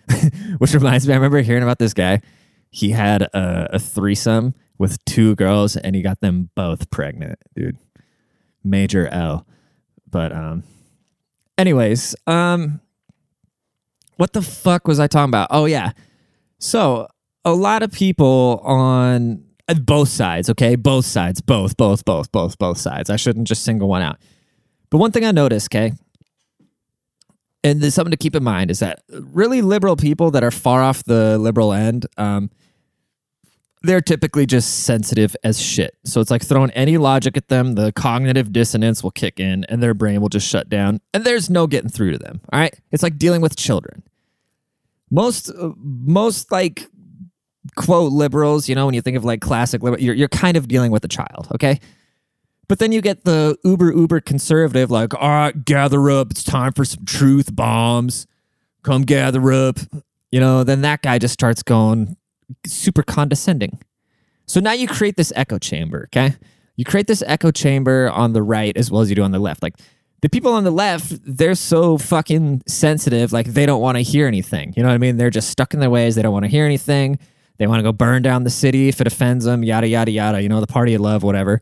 which 0.57 0.73
reminds 0.73 1.05
me, 1.05 1.13
I 1.13 1.17
remember 1.17 1.41
hearing 1.41 1.63
about 1.63 1.79
this 1.79 1.93
guy. 1.93 2.21
He 2.69 2.91
had 2.91 3.23
a, 3.23 3.75
a 3.75 3.79
threesome 3.79 4.55
with 4.77 5.03
two 5.03 5.35
girls, 5.35 5.75
and 5.75 5.93
he 5.93 6.01
got 6.01 6.21
them 6.21 6.49
both 6.55 6.89
pregnant, 6.89 7.39
dude. 7.53 7.77
Major 8.63 9.05
L. 9.09 9.45
But 10.09 10.31
um, 10.31 10.63
anyways, 11.57 12.15
um, 12.25 12.79
what 14.15 14.31
the 14.31 14.41
fuck 14.41 14.87
was 14.87 14.97
I 14.97 15.07
talking 15.07 15.29
about? 15.29 15.49
Oh 15.51 15.65
yeah. 15.65 15.91
So 16.57 17.09
a 17.45 17.53
lot 17.53 17.83
of 17.83 17.91
people 17.91 18.61
on 18.63 19.43
uh, 19.67 19.73
both 19.75 20.09
sides, 20.09 20.49
okay? 20.49 20.75
Both 20.75 21.05
sides, 21.05 21.41
both, 21.41 21.77
both, 21.77 22.05
both, 22.05 22.31
both, 22.31 22.57
both 22.57 22.77
sides. 22.77 23.09
I 23.09 23.15
shouldn't 23.15 23.47
just 23.47 23.63
single 23.63 23.87
one 23.87 24.01
out. 24.01 24.17
But 24.89 24.97
one 24.97 25.11
thing 25.11 25.25
I 25.25 25.31
noticed, 25.31 25.73
okay, 25.73 25.93
and 27.63 27.81
there's 27.81 27.93
something 27.93 28.11
to 28.11 28.17
keep 28.17 28.35
in 28.35 28.43
mind 28.43 28.71
is 28.71 28.79
that 28.79 29.03
really 29.09 29.61
liberal 29.61 29.95
people 29.95 30.31
that 30.31 30.43
are 30.43 30.51
far 30.51 30.81
off 30.81 31.03
the 31.03 31.37
liberal 31.37 31.73
end, 31.73 32.05
um, 32.17 32.49
they're 33.83 34.01
typically 34.01 34.45
just 34.45 34.81
sensitive 34.83 35.35
as 35.43 35.59
shit. 35.59 35.97
So 36.05 36.21
it's 36.21 36.31
like 36.31 36.43
throwing 36.43 36.71
any 36.71 36.97
logic 36.97 37.37
at 37.37 37.47
them, 37.47 37.75
the 37.75 37.91
cognitive 37.91 38.51
dissonance 38.51 39.03
will 39.03 39.11
kick 39.11 39.39
in 39.39 39.63
and 39.65 39.81
their 39.81 39.93
brain 39.93 40.21
will 40.21 40.29
just 40.29 40.47
shut 40.47 40.69
down 40.69 41.01
and 41.13 41.23
there's 41.23 41.49
no 41.49 41.67
getting 41.67 41.89
through 41.89 42.11
to 42.11 42.17
them. 42.17 42.41
All 42.51 42.59
right? 42.59 42.75
It's 42.91 43.03
like 43.03 43.17
dealing 43.17 43.41
with 43.41 43.55
children. 43.55 44.03
Most 45.09 45.49
uh, 45.49 45.71
most 45.77 46.51
like 46.51 46.87
quote 47.75 48.11
liberals, 48.11 48.67
you 48.67 48.75
know, 48.75 48.85
when 48.85 48.95
you 48.95 49.01
think 49.01 49.17
of 49.17 49.23
like 49.23 49.41
classic 49.41 49.83
liberal, 49.83 50.01
you're, 50.01 50.15
you're 50.15 50.27
kind 50.27 50.57
of 50.57 50.67
dealing 50.67 50.91
with 50.91 51.03
a 51.05 51.07
child, 51.07 51.47
okay? 51.53 51.79
But 52.67 52.79
then 52.79 52.91
you 52.91 53.01
get 53.01 53.25
the 53.25 53.57
uber, 53.63 53.91
uber 53.91 54.21
conservative, 54.21 54.89
like, 54.89 55.13
all 55.13 55.29
right, 55.29 55.65
gather 55.65 56.09
up. 56.09 56.31
It's 56.31 56.43
time 56.43 56.71
for 56.71 56.85
some 56.85 57.05
truth 57.05 57.55
bombs. 57.55 58.27
Come 58.83 59.03
gather 59.03 59.51
up. 59.51 59.79
You 60.31 60.39
know, 60.39 60.63
then 60.63 60.81
that 60.81 61.01
guy 61.01 61.19
just 61.19 61.33
starts 61.33 61.61
going 61.63 62.15
super 62.65 63.03
condescending. 63.03 63.79
So 64.45 64.59
now 64.59 64.71
you 64.71 64.87
create 64.87 65.17
this 65.17 65.33
echo 65.35 65.57
chamber, 65.57 66.05
okay? 66.05 66.35
You 66.77 66.85
create 66.85 67.07
this 67.07 67.23
echo 67.27 67.51
chamber 67.51 68.09
on 68.09 68.33
the 68.33 68.41
right 68.41 68.75
as 68.77 68.89
well 68.89 69.01
as 69.01 69.09
you 69.09 69.15
do 69.15 69.23
on 69.23 69.31
the 69.31 69.39
left. 69.39 69.61
Like, 69.61 69.75
the 70.21 70.29
people 70.29 70.53
on 70.53 70.63
the 70.63 70.71
left, 70.71 71.13
they're 71.25 71.55
so 71.55 71.97
fucking 71.97 72.61
sensitive, 72.67 73.33
like 73.33 73.47
they 73.47 73.65
don't 73.65 73.81
want 73.81 73.97
to 73.97 74.03
hear 74.03 74.27
anything. 74.27 74.71
You 74.77 74.83
know 74.83 74.89
what 74.89 74.95
I 74.95 74.99
mean? 74.99 75.17
They're 75.17 75.31
just 75.31 75.49
stuck 75.49 75.73
in 75.73 75.79
their 75.79 75.89
ways. 75.89 76.15
They 76.15 76.21
don't 76.21 76.33
want 76.33 76.45
to 76.45 76.49
hear 76.49 76.65
anything. 76.65 77.17
They 77.61 77.67
want 77.67 77.77
to 77.77 77.83
go 77.83 77.91
burn 77.91 78.23
down 78.23 78.43
the 78.43 78.49
city 78.49 78.87
if 78.87 78.99
it 79.01 79.05
offends 79.05 79.45
them, 79.45 79.63
yada, 79.63 79.87
yada, 79.87 80.09
yada, 80.09 80.41
you 80.41 80.49
know, 80.49 80.59
the 80.59 80.65
party 80.65 80.95
of 80.95 81.01
love, 81.01 81.21
whatever. 81.21 81.61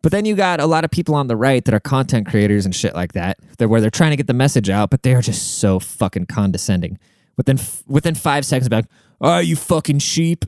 But 0.00 0.10
then 0.10 0.24
you 0.24 0.34
got 0.34 0.60
a 0.60 0.66
lot 0.66 0.82
of 0.82 0.90
people 0.90 1.14
on 1.14 1.26
the 1.26 1.36
right 1.36 1.62
that 1.66 1.74
are 1.74 1.80
content 1.80 2.26
creators 2.26 2.64
and 2.64 2.74
shit 2.74 2.94
like 2.94 3.12
that, 3.12 3.36
that 3.58 3.68
where 3.68 3.82
they're 3.82 3.90
trying 3.90 4.12
to 4.12 4.16
get 4.16 4.28
the 4.28 4.32
message 4.32 4.70
out, 4.70 4.88
but 4.88 5.02
they're 5.02 5.20
just 5.20 5.58
so 5.58 5.78
fucking 5.78 6.24
condescending. 6.24 6.98
Within 7.36 7.58
within 7.86 8.14
five 8.14 8.46
seconds, 8.46 8.66
about, 8.66 8.86
right, 9.20 9.40
you 9.40 9.56
fucking 9.56 9.98
sheep. 9.98 10.46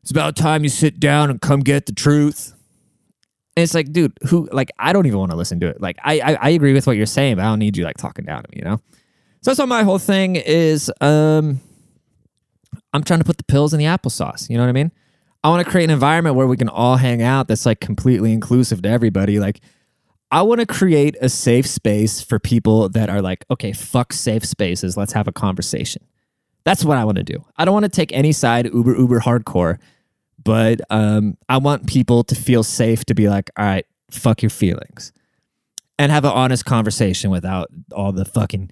It's 0.00 0.10
about 0.10 0.34
time 0.34 0.62
you 0.62 0.70
sit 0.70 0.98
down 0.98 1.28
and 1.28 1.38
come 1.38 1.60
get 1.60 1.84
the 1.84 1.92
truth. 1.92 2.54
And 3.54 3.64
it's 3.64 3.74
like, 3.74 3.92
dude, 3.92 4.16
who 4.28 4.48
like 4.50 4.70
I 4.78 4.94
don't 4.94 5.04
even 5.04 5.18
want 5.18 5.32
to 5.32 5.36
listen 5.36 5.60
to 5.60 5.66
it. 5.66 5.78
Like 5.78 5.98
I, 6.02 6.20
I 6.20 6.38
I 6.40 6.48
agree 6.50 6.72
with 6.72 6.86
what 6.86 6.96
you're 6.96 7.04
saying, 7.04 7.36
but 7.36 7.44
I 7.44 7.48
don't 7.48 7.58
need 7.58 7.76
you 7.76 7.84
like 7.84 7.98
talking 7.98 8.24
down 8.24 8.44
to 8.44 8.48
me, 8.50 8.60
you 8.60 8.64
know? 8.64 8.80
So 9.42 9.50
that's 9.50 9.58
what 9.58 9.68
my 9.68 9.82
whole 9.82 9.98
thing 9.98 10.36
is. 10.36 10.90
Um 11.02 11.60
I'm 12.96 13.04
trying 13.04 13.20
to 13.20 13.24
put 13.24 13.38
the 13.38 13.44
pills 13.44 13.72
in 13.72 13.78
the 13.78 13.84
applesauce. 13.84 14.48
You 14.50 14.56
know 14.56 14.64
what 14.64 14.70
I 14.70 14.72
mean? 14.72 14.90
I 15.44 15.48
want 15.50 15.64
to 15.64 15.70
create 15.70 15.84
an 15.84 15.90
environment 15.90 16.34
where 16.34 16.46
we 16.46 16.56
can 16.56 16.68
all 16.68 16.96
hang 16.96 17.22
out 17.22 17.46
that's 17.46 17.66
like 17.66 17.78
completely 17.80 18.32
inclusive 18.32 18.82
to 18.82 18.88
everybody. 18.88 19.38
Like, 19.38 19.60
I 20.32 20.42
want 20.42 20.60
to 20.60 20.66
create 20.66 21.16
a 21.20 21.28
safe 21.28 21.66
space 21.66 22.20
for 22.20 22.40
people 22.40 22.88
that 22.88 23.08
are 23.08 23.22
like, 23.22 23.44
okay, 23.50 23.72
fuck 23.72 24.12
safe 24.12 24.44
spaces. 24.44 24.96
Let's 24.96 25.12
have 25.12 25.28
a 25.28 25.32
conversation. 25.32 26.02
That's 26.64 26.84
what 26.84 26.98
I 26.98 27.04
want 27.04 27.18
to 27.18 27.22
do. 27.22 27.44
I 27.56 27.64
don't 27.64 27.74
want 27.74 27.84
to 27.84 27.90
take 27.90 28.12
any 28.12 28.32
side 28.32 28.66
uber, 28.66 28.96
uber 28.96 29.20
hardcore, 29.20 29.78
but 30.42 30.80
um, 30.90 31.36
I 31.48 31.58
want 31.58 31.86
people 31.86 32.24
to 32.24 32.34
feel 32.34 32.64
safe 32.64 33.04
to 33.04 33.14
be 33.14 33.28
like, 33.28 33.50
all 33.56 33.64
right, 33.64 33.86
fuck 34.10 34.42
your 34.42 34.50
feelings 34.50 35.12
and 35.98 36.12
have 36.12 36.24
an 36.24 36.32
honest 36.32 36.64
conversation 36.64 37.30
without 37.30 37.68
all 37.92 38.12
the 38.12 38.24
fucking 38.24 38.70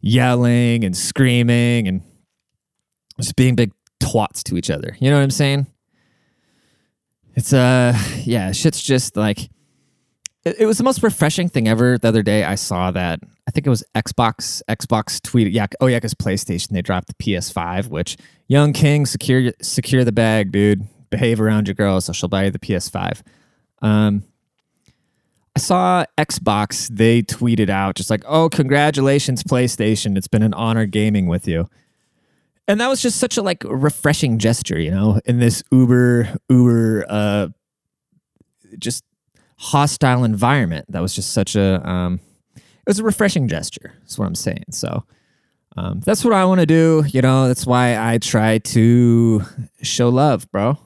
yelling 0.00 0.84
and 0.84 0.96
screaming 0.96 1.88
and 1.88 2.02
just 3.18 3.36
being 3.36 3.54
big 3.54 3.72
twats 4.00 4.42
to 4.44 4.56
each 4.56 4.70
other. 4.70 4.96
You 5.00 5.10
know 5.10 5.16
what 5.16 5.22
I'm 5.22 5.30
saying? 5.30 5.66
It's 7.34 7.52
uh 7.52 7.98
yeah, 8.24 8.52
shit's 8.52 8.82
just 8.82 9.16
like 9.16 9.50
it, 10.44 10.56
it 10.60 10.66
was 10.66 10.78
the 10.78 10.84
most 10.84 11.02
refreshing 11.02 11.48
thing 11.48 11.68
ever. 11.68 11.98
The 11.98 12.08
other 12.08 12.22
day 12.22 12.44
I 12.44 12.54
saw 12.54 12.90
that 12.92 13.20
I 13.46 13.50
think 13.50 13.66
it 13.66 13.70
was 13.70 13.84
Xbox. 13.94 14.62
Xbox 14.68 15.20
tweeted, 15.20 15.52
yeah, 15.52 15.66
oh 15.80 15.86
yeah, 15.86 15.98
because 15.98 16.14
PlayStation 16.14 16.68
they 16.68 16.82
dropped 16.82 17.08
the 17.08 17.14
PS5, 17.14 17.88
which 17.88 18.16
young 18.48 18.72
king 18.72 19.06
secure 19.06 19.52
secure 19.60 20.04
the 20.04 20.12
bag, 20.12 20.52
dude. 20.52 20.86
Behave 21.10 21.40
around 21.40 21.68
your 21.68 21.74
girl, 21.74 22.00
so 22.00 22.12
she'll 22.12 22.28
buy 22.28 22.46
you 22.46 22.50
the 22.50 22.58
PS5. 22.58 23.22
Um, 23.82 24.24
I 25.54 25.60
saw 25.60 26.04
Xbox. 26.18 26.88
They 26.88 27.22
tweeted 27.22 27.68
out 27.68 27.94
just 27.94 28.10
like, 28.10 28.24
"Oh, 28.26 28.48
congratulations, 28.48 29.44
PlayStation! 29.44 30.16
It's 30.16 30.26
been 30.26 30.42
an 30.42 30.54
honor 30.54 30.86
gaming 30.86 31.26
with 31.26 31.46
you." 31.46 31.68
And 32.66 32.80
that 32.80 32.88
was 32.88 33.02
just 33.02 33.18
such 33.18 33.36
a 33.36 33.42
like 33.42 33.62
refreshing 33.64 34.38
gesture, 34.38 34.78
you 34.80 34.90
know, 34.90 35.20
in 35.24 35.38
this 35.38 35.62
uber 35.70 36.34
uber 36.48 37.04
uh, 37.08 37.48
just 38.78 39.04
hostile 39.58 40.24
environment. 40.24 40.86
That 40.88 41.00
was 41.00 41.14
just 41.14 41.32
such 41.32 41.56
a 41.56 41.86
um, 41.88 42.20
it 42.56 42.88
was 42.88 42.98
a 42.98 43.04
refreshing 43.04 43.48
gesture. 43.48 43.92
That's 44.00 44.18
what 44.18 44.26
I'm 44.26 44.34
saying. 44.34 44.64
So 44.70 45.04
um, 45.76 46.00
that's 46.00 46.24
what 46.24 46.32
I 46.32 46.44
want 46.44 46.60
to 46.60 46.66
do. 46.66 47.04
You 47.08 47.20
know, 47.22 47.48
that's 47.48 47.66
why 47.66 47.98
I 47.98 48.18
try 48.18 48.58
to 48.58 49.42
show 49.82 50.08
love, 50.08 50.50
bro. 50.50 50.78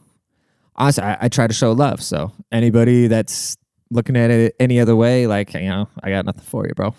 Honestly, 0.76 1.04
I, 1.04 1.18
I 1.22 1.28
try 1.28 1.46
to 1.46 1.54
show 1.54 1.72
love. 1.72 2.02
So 2.02 2.32
anybody 2.50 3.06
that's 3.06 3.56
looking 3.90 4.16
at 4.16 4.30
it 4.30 4.56
any 4.58 4.80
other 4.80 4.96
way, 4.96 5.26
like 5.26 5.54
you 5.54 5.68
know, 5.68 5.88
I 6.02 6.10
got 6.10 6.24
nothing 6.24 6.42
for 6.42 6.66
you, 6.66 6.74
bro. 6.74 6.94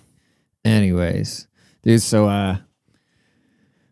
Anyways, 0.64 1.48
dude. 1.84 2.02
So 2.02 2.28
uh, 2.28 2.58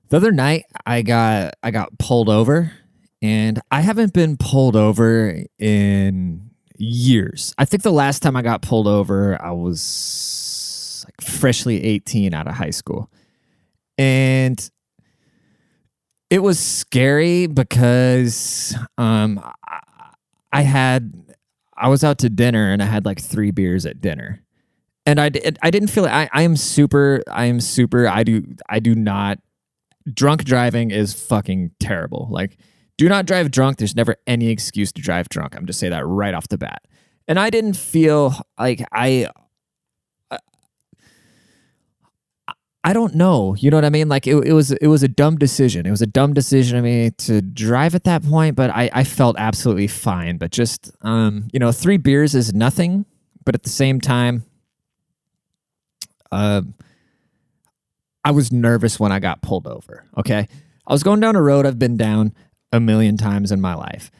the 0.09 0.17
other 0.17 0.31
night 0.31 0.65
I 0.85 1.01
got 1.01 1.55
I 1.63 1.71
got 1.71 1.97
pulled 1.97 2.29
over, 2.29 2.71
and 3.21 3.61
I 3.71 3.81
haven't 3.81 4.13
been 4.13 4.37
pulled 4.37 4.75
over 4.75 5.43
in 5.59 6.49
years. 6.77 7.53
I 7.57 7.65
think 7.65 7.83
the 7.83 7.91
last 7.91 8.21
time 8.21 8.35
I 8.35 8.41
got 8.41 8.61
pulled 8.61 8.87
over, 8.87 9.41
I 9.41 9.51
was 9.51 11.05
like 11.07 11.21
freshly 11.21 11.83
18 11.83 12.33
out 12.33 12.47
of 12.47 12.55
high 12.55 12.69
school. 12.69 13.09
And 13.97 14.69
it 16.29 16.39
was 16.39 16.59
scary 16.59 17.47
because 17.47 18.75
um, 18.97 19.41
I 20.51 20.61
had 20.61 21.13
I 21.75 21.89
was 21.89 22.03
out 22.03 22.19
to 22.19 22.29
dinner 22.29 22.71
and 22.71 22.81
I 22.81 22.85
had 22.85 23.05
like 23.05 23.21
three 23.21 23.51
beers 23.51 23.85
at 23.85 24.01
dinner, 24.01 24.43
and 25.05 25.19
I 25.19 25.31
I 25.61 25.71
didn't 25.71 25.89
feel 25.89 26.05
I 26.05 26.29
I 26.31 26.43
am 26.43 26.57
super 26.57 27.23
I 27.31 27.45
am 27.45 27.59
super 27.59 28.07
I 28.07 28.23
do 28.23 28.43
I 28.69 28.79
do 28.79 28.93
not 28.93 29.39
drunk 30.13 30.43
driving 30.43 30.91
is 30.91 31.13
fucking 31.13 31.71
terrible 31.79 32.27
like 32.31 32.57
do 32.97 33.07
not 33.07 33.27
drive 33.27 33.51
drunk. 33.51 33.77
There's 33.77 33.95
never 33.95 34.15
any 34.25 34.49
excuse 34.49 34.91
to 34.93 35.01
drive 35.01 35.29
drunk. 35.29 35.55
I'm 35.55 35.67
just 35.67 35.79
say 35.79 35.89
that 35.89 36.05
right 36.05 36.33
off 36.33 36.47
the 36.47 36.57
bat. 36.57 36.81
And 37.27 37.39
I 37.39 37.49
didn't 37.49 37.75
feel 37.75 38.33
like 38.57 38.83
I 38.91 39.29
I 42.83 42.93
don't 42.93 43.15
know. 43.15 43.53
You 43.59 43.69
know 43.69 43.75
what 43.77 43.83
I 43.83 43.89
mean? 43.89 44.07
Like 44.07 44.27
it, 44.27 44.35
it 44.45 44.53
was 44.53 44.71
it 44.71 44.87
was 44.87 45.03
a 45.03 45.09
dumb 45.09 45.37
decision. 45.37 45.85
It 45.85 45.91
was 45.91 46.01
a 46.01 46.07
dumb 46.07 46.33
decision 46.33 46.77
of 46.77 46.85
me 46.85 47.11
to 47.11 47.41
drive 47.41 47.95
at 47.95 48.05
that 48.05 48.23
point, 48.23 48.55
but 48.55 48.69
I, 48.69 48.89
I 48.93 49.03
felt 49.03 49.35
absolutely 49.37 49.87
fine. 49.87 50.37
But 50.37 50.51
just 50.51 50.91
um, 51.01 51.49
you 51.51 51.59
know, 51.59 51.73
three 51.73 51.97
beers 51.97 52.33
is 52.33 52.53
nothing, 52.53 53.05
but 53.43 53.55
at 53.55 53.63
the 53.63 53.69
same 53.69 53.99
time, 53.99 54.45
uh, 56.31 56.61
I 58.27 58.31
was 58.31 58.51
nervous 58.51 58.99
when 58.99 59.13
I 59.13 59.19
got 59.19 59.41
pulled 59.41 59.67
over. 59.67 60.03
Okay. 60.17 60.49
I 60.85 60.91
was 60.91 61.01
going 61.01 61.21
down 61.21 61.37
a 61.37 61.41
road 61.41 61.65
I've 61.65 61.79
been 61.79 61.95
down 61.95 62.33
a 62.73 62.79
million 62.81 63.15
times 63.15 63.53
in 63.53 63.61
my 63.61 63.73
life. 63.73 64.11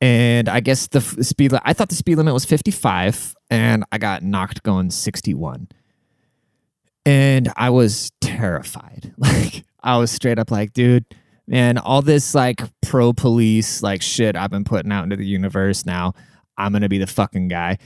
And 0.00 0.48
I 0.48 0.60
guess 0.60 0.86
the 0.86 1.02
speed 1.02 1.52
I 1.62 1.74
thought 1.74 1.90
the 1.90 1.96
speed 1.96 2.16
limit 2.16 2.32
was 2.32 2.46
55 2.46 3.34
and 3.50 3.84
I 3.92 3.98
got 3.98 4.22
knocked 4.22 4.62
going 4.62 4.90
61. 4.90 5.68
And 7.04 7.52
I 7.58 7.68
was 7.68 8.10
terrified. 8.22 9.12
Like 9.18 9.66
I 9.82 9.98
was 9.98 10.10
straight 10.10 10.38
up 10.38 10.50
like, 10.50 10.72
dude, 10.72 11.04
man, 11.46 11.76
all 11.76 12.00
this 12.00 12.34
like 12.34 12.62
pro 12.80 13.12
police 13.12 13.82
like 13.82 14.00
shit 14.00 14.34
I've 14.34 14.50
been 14.50 14.64
putting 14.64 14.90
out 14.92 15.04
into 15.04 15.16
the 15.16 15.26
universe 15.26 15.84
now, 15.84 16.14
I'm 16.56 16.72
going 16.72 16.80
to 16.80 16.88
be 16.88 16.98
the 16.98 17.06
fucking 17.06 17.48
guy. 17.48 17.76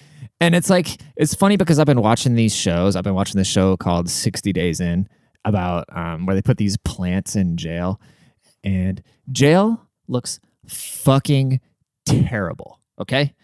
And 0.40 0.54
it's 0.54 0.70
like 0.70 1.02
it's 1.16 1.34
funny 1.34 1.56
because 1.56 1.80
I've 1.80 1.86
been 1.86 2.02
watching 2.02 2.36
these 2.36 2.54
shows. 2.54 2.94
I've 2.94 3.02
been 3.02 3.14
watching 3.14 3.36
this 3.36 3.48
show 3.48 3.76
called 3.76 4.08
60 4.08 4.52
Days 4.52 4.78
In 4.78 5.08
about 5.44 5.84
um, 5.90 6.26
where 6.26 6.34
they 6.34 6.42
put 6.42 6.58
these 6.58 6.76
plants 6.76 7.36
in 7.36 7.56
jail 7.56 8.00
and 8.62 9.02
jail 9.32 9.86
looks 10.08 10.40
fucking 10.66 11.60
terrible. 12.04 12.80
Okay. 13.00 13.34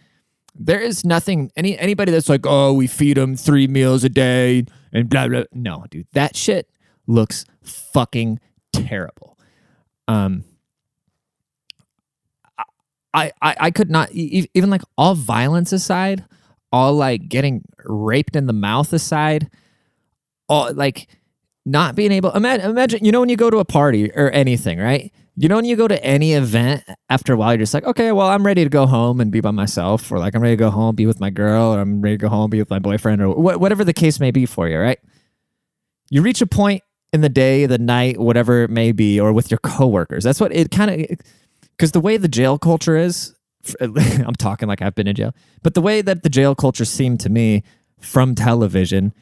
There 0.54 0.80
is 0.80 1.04
nothing, 1.04 1.50
any 1.56 1.78
anybody 1.78 2.12
that's 2.12 2.28
like, 2.28 2.46
oh, 2.46 2.72
we 2.72 2.86
feed 2.86 3.16
them 3.18 3.36
three 3.36 3.66
meals 3.66 4.04
a 4.04 4.08
day 4.08 4.64
and 4.92 5.08
blah 5.08 5.28
blah. 5.28 5.44
No, 5.52 5.84
dude, 5.90 6.06
that 6.12 6.34
shit 6.34 6.70
looks 7.06 7.44
fucking 7.62 8.40
terrible. 8.72 9.38
Um, 10.08 10.44
I, 13.12 13.32
I, 13.40 13.56
I 13.58 13.70
could 13.70 13.90
not 13.90 14.10
even 14.12 14.70
like 14.70 14.82
all 14.98 15.14
violence 15.14 15.72
aside, 15.72 16.24
all 16.70 16.94
like 16.94 17.28
getting 17.28 17.62
raped 17.84 18.36
in 18.36 18.46
the 18.46 18.52
mouth 18.52 18.92
aside, 18.92 19.50
all 20.48 20.72
like 20.74 21.08
not 21.66 21.94
being 21.94 22.12
able 22.12 22.30
imagine, 22.30 22.70
imagine 22.70 23.04
you 23.04 23.12
know 23.12 23.20
when 23.20 23.28
you 23.28 23.36
go 23.36 23.50
to 23.50 23.58
a 23.58 23.64
party 23.64 24.10
or 24.12 24.30
anything 24.30 24.78
right? 24.78 25.12
You 25.38 25.50
know 25.50 25.56
when 25.56 25.66
you 25.66 25.76
go 25.76 25.86
to 25.86 26.02
any 26.02 26.32
event 26.32 26.84
after 27.10 27.34
a 27.34 27.36
while 27.36 27.52
you're 27.52 27.58
just 27.58 27.74
like 27.74 27.84
okay 27.84 28.10
well 28.12 28.28
i'm 28.28 28.46
ready 28.46 28.64
to 28.64 28.70
go 28.70 28.86
home 28.86 29.20
and 29.20 29.30
be 29.30 29.40
by 29.42 29.50
myself 29.50 30.10
or 30.10 30.18
like 30.18 30.34
i'm 30.34 30.40
ready 30.40 30.56
to 30.56 30.60
go 30.60 30.70
home 30.70 30.94
be 30.94 31.04
with 31.04 31.20
my 31.20 31.28
girl 31.28 31.74
or 31.74 31.80
i'm 31.80 32.00
ready 32.00 32.16
to 32.16 32.22
go 32.22 32.28
home 32.30 32.48
be 32.48 32.58
with 32.58 32.70
my 32.70 32.78
boyfriend 32.78 33.20
or 33.20 33.34
wh- 33.34 33.60
whatever 33.60 33.84
the 33.84 33.92
case 33.92 34.18
may 34.18 34.30
be 34.30 34.46
for 34.46 34.66
you 34.68 34.78
right? 34.78 34.98
You 36.08 36.22
reach 36.22 36.40
a 36.40 36.46
point 36.46 36.82
in 37.12 37.20
the 37.20 37.28
day 37.28 37.66
the 37.66 37.78
night 37.78 38.18
whatever 38.18 38.62
it 38.62 38.70
may 38.70 38.92
be 38.92 39.20
or 39.20 39.32
with 39.32 39.50
your 39.50 39.58
coworkers. 39.58 40.22
That's 40.24 40.40
what 40.40 40.54
it 40.54 40.70
kind 40.70 40.90
of 40.90 41.18
because 41.76 41.92
the 41.92 42.00
way 42.00 42.16
the 42.16 42.28
jail 42.28 42.58
culture 42.58 42.96
is 42.96 43.34
i'm 43.80 44.34
talking 44.34 44.68
like 44.68 44.80
i've 44.80 44.94
been 44.94 45.08
in 45.08 45.16
jail 45.16 45.34
but 45.62 45.74
the 45.74 45.80
way 45.80 46.00
that 46.00 46.22
the 46.22 46.28
jail 46.28 46.54
culture 46.54 46.84
seemed 46.84 47.18
to 47.20 47.28
me 47.28 47.64
from 48.00 48.34
television 48.34 49.12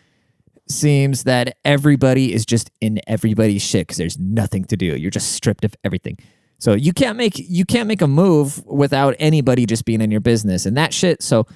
seems 0.68 1.24
that 1.24 1.56
everybody 1.64 2.32
is 2.32 2.46
just 2.46 2.70
in 2.80 3.00
everybody's 3.06 3.62
shit 3.62 3.86
because 3.86 3.98
there's 3.98 4.18
nothing 4.18 4.64
to 4.66 4.76
do. 4.76 4.86
You're 4.86 5.10
just 5.10 5.32
stripped 5.32 5.64
of 5.64 5.74
everything. 5.84 6.18
So 6.58 6.72
you 6.72 6.92
can't 6.92 7.18
make 7.18 7.34
you 7.36 7.64
can't 7.64 7.88
make 7.88 8.00
a 8.00 8.06
move 8.06 8.64
without 8.64 9.14
anybody 9.18 9.66
just 9.66 9.84
being 9.84 10.00
in 10.00 10.10
your 10.10 10.20
business 10.20 10.66
and 10.66 10.76
that 10.76 10.94
shit. 10.94 11.22
So 11.22 11.46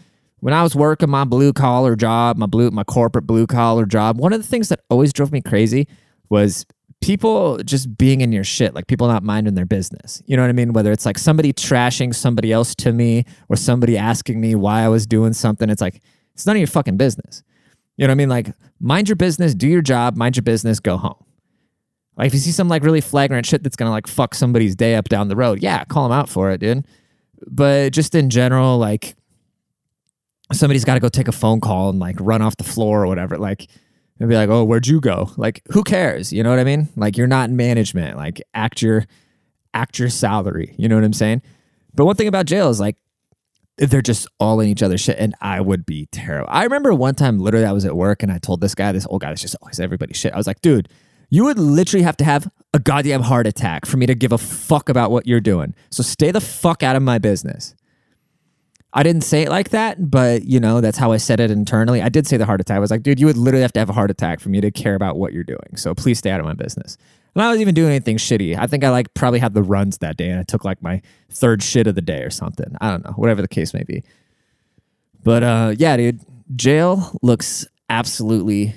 when 0.40 0.54
I 0.54 0.62
was 0.62 0.74
working 0.74 1.08
my 1.08 1.24
blue 1.24 1.52
collar 1.52 1.96
job, 1.96 2.36
my 2.36 2.46
blue 2.46 2.70
my 2.70 2.84
corporate 2.84 3.26
blue 3.26 3.46
collar 3.46 3.86
job, 3.86 4.18
one 4.18 4.32
of 4.32 4.42
the 4.42 4.46
things 4.46 4.68
that 4.68 4.80
always 4.90 5.12
drove 5.12 5.32
me 5.32 5.40
crazy 5.40 5.88
was 6.28 6.66
people 7.00 7.58
just 7.58 7.96
being 7.96 8.20
in 8.20 8.32
your 8.32 8.44
shit, 8.44 8.74
like 8.74 8.86
people 8.86 9.08
not 9.08 9.22
minding 9.22 9.54
their 9.54 9.64
business. 9.64 10.22
You 10.26 10.36
know 10.36 10.42
what 10.42 10.50
I 10.50 10.52
mean? 10.52 10.72
Whether 10.72 10.92
it's 10.92 11.06
like 11.06 11.18
somebody 11.18 11.52
trashing 11.52 12.14
somebody 12.14 12.52
else 12.52 12.74
to 12.76 12.92
me 12.92 13.24
or 13.48 13.56
somebody 13.56 13.96
asking 13.96 14.40
me 14.40 14.54
why 14.54 14.82
I 14.82 14.88
was 14.88 15.06
doing 15.06 15.32
something, 15.32 15.70
it's 15.70 15.80
like 15.80 16.02
it's 16.34 16.46
none 16.46 16.56
of 16.56 16.60
your 16.60 16.66
fucking 16.66 16.96
business. 16.96 17.42
You 17.98 18.06
know 18.06 18.12
what 18.12 18.12
I 18.12 18.14
mean? 18.14 18.28
Like, 18.30 18.54
mind 18.80 19.08
your 19.08 19.16
business, 19.16 19.54
do 19.54 19.68
your 19.68 19.82
job, 19.82 20.16
mind 20.16 20.36
your 20.36 20.44
business, 20.44 20.80
go 20.80 20.96
home. 20.96 21.22
Like, 22.16 22.28
if 22.28 22.34
you 22.34 22.40
see 22.40 22.52
some 22.52 22.68
like 22.68 22.82
really 22.82 23.00
flagrant 23.00 23.44
shit 23.44 23.62
that's 23.62 23.76
gonna 23.76 23.90
like 23.90 24.06
fuck 24.06 24.34
somebody's 24.34 24.74
day 24.74 24.94
up 24.94 25.08
down 25.08 25.28
the 25.28 25.36
road, 25.36 25.62
yeah, 25.62 25.84
call 25.84 26.08
them 26.08 26.18
out 26.18 26.28
for 26.30 26.50
it, 26.50 26.60
dude. 26.60 26.86
But 27.46 27.92
just 27.92 28.14
in 28.14 28.30
general, 28.30 28.78
like, 28.78 29.14
somebody's 30.52 30.84
got 30.84 30.94
to 30.94 31.00
go 31.00 31.08
take 31.08 31.28
a 31.28 31.32
phone 31.32 31.60
call 31.60 31.90
and 31.90 31.98
like 31.98 32.16
run 32.18 32.40
off 32.40 32.56
the 32.56 32.64
floor 32.64 33.04
or 33.04 33.06
whatever. 33.06 33.36
Like, 33.36 33.68
and 34.18 34.28
be 34.28 34.34
like, 34.34 34.48
"Oh, 34.48 34.64
where'd 34.64 34.86
you 34.86 35.00
go?" 35.00 35.30
Like, 35.36 35.62
who 35.70 35.84
cares? 35.84 36.32
You 36.32 36.42
know 36.42 36.50
what 36.50 36.58
I 36.58 36.64
mean? 36.64 36.88
Like, 36.96 37.16
you're 37.16 37.26
not 37.26 37.50
in 37.50 37.56
management. 37.56 38.16
Like, 38.16 38.42
act 38.54 38.82
your 38.82 39.06
act 39.74 39.98
your 39.98 40.08
salary. 40.08 40.74
You 40.76 40.88
know 40.88 40.96
what 40.96 41.04
I'm 41.04 41.12
saying? 41.12 41.42
But 41.94 42.04
one 42.04 42.16
thing 42.16 42.28
about 42.28 42.46
jail 42.46 42.68
is 42.70 42.80
like 42.80 42.96
they're 43.78 44.02
just 44.02 44.26
all 44.38 44.60
in 44.60 44.68
each 44.68 44.82
other's 44.82 45.00
shit, 45.00 45.18
and 45.18 45.34
I 45.40 45.60
would 45.60 45.86
be 45.86 46.06
terrible. 46.06 46.48
I 46.50 46.64
remember 46.64 46.92
one 46.92 47.14
time, 47.14 47.38
literally, 47.38 47.66
I 47.66 47.72
was 47.72 47.84
at 47.84 47.96
work 47.96 48.22
and 48.22 48.30
I 48.30 48.38
told 48.38 48.60
this 48.60 48.74
guy, 48.74 48.92
this 48.92 49.06
old 49.08 49.20
guy, 49.20 49.28
that's 49.28 49.42
just 49.42 49.56
always 49.62 49.80
everybody's 49.80 50.16
shit. 50.16 50.32
I 50.32 50.36
was 50.36 50.46
like, 50.46 50.60
dude, 50.60 50.88
you 51.30 51.44
would 51.44 51.58
literally 51.58 52.02
have 52.02 52.16
to 52.18 52.24
have 52.24 52.50
a 52.74 52.78
goddamn 52.78 53.22
heart 53.22 53.46
attack 53.46 53.86
for 53.86 53.96
me 53.96 54.06
to 54.06 54.14
give 54.14 54.32
a 54.32 54.38
fuck 54.38 54.88
about 54.88 55.10
what 55.10 55.26
you're 55.26 55.40
doing. 55.40 55.74
So 55.90 56.02
stay 56.02 56.30
the 56.30 56.40
fuck 56.40 56.82
out 56.82 56.96
of 56.96 57.02
my 57.02 57.18
business. 57.18 57.74
I 58.94 59.02
didn't 59.02 59.22
say 59.22 59.42
it 59.42 59.50
like 59.50 59.68
that, 59.70 60.10
but 60.10 60.44
you 60.44 60.58
know, 60.58 60.80
that's 60.80 60.96
how 60.96 61.12
I 61.12 61.18
said 61.18 61.40
it 61.40 61.50
internally. 61.50 62.00
I 62.00 62.08
did 62.08 62.26
say 62.26 62.38
the 62.38 62.46
heart 62.46 62.60
attack. 62.60 62.76
I 62.76 62.80
was 62.80 62.90
like, 62.90 63.02
dude, 63.02 63.20
you 63.20 63.26
would 63.26 63.36
literally 63.36 63.62
have 63.62 63.72
to 63.74 63.80
have 63.80 63.90
a 63.90 63.92
heart 63.92 64.10
attack 64.10 64.40
for 64.40 64.48
me 64.48 64.60
to 64.62 64.70
care 64.70 64.94
about 64.94 65.16
what 65.16 65.32
you're 65.32 65.44
doing. 65.44 65.76
So 65.76 65.94
please 65.94 66.18
stay 66.18 66.30
out 66.30 66.40
of 66.40 66.46
my 66.46 66.54
business. 66.54 66.96
And 67.38 67.44
I 67.44 67.50
wasn't 67.50 67.60
even 67.60 67.74
doing 67.76 67.90
anything 67.90 68.16
shitty. 68.16 68.58
I 68.58 68.66
think 68.66 68.82
I 68.82 68.90
like 68.90 69.14
probably 69.14 69.38
had 69.38 69.54
the 69.54 69.62
runs 69.62 69.98
that 69.98 70.16
day 70.16 70.28
and 70.28 70.40
I 70.40 70.42
took 70.42 70.64
like 70.64 70.82
my 70.82 71.00
third 71.30 71.62
shit 71.62 71.86
of 71.86 71.94
the 71.94 72.02
day 72.02 72.22
or 72.22 72.30
something. 72.30 72.76
I 72.80 72.90
don't 72.90 73.04
know, 73.04 73.12
whatever 73.12 73.40
the 73.42 73.46
case 73.46 73.72
may 73.72 73.84
be. 73.84 74.02
But 75.22 75.44
uh 75.44 75.74
yeah, 75.78 75.96
dude, 75.96 76.20
jail 76.56 77.16
looks 77.22 77.64
absolutely 77.88 78.74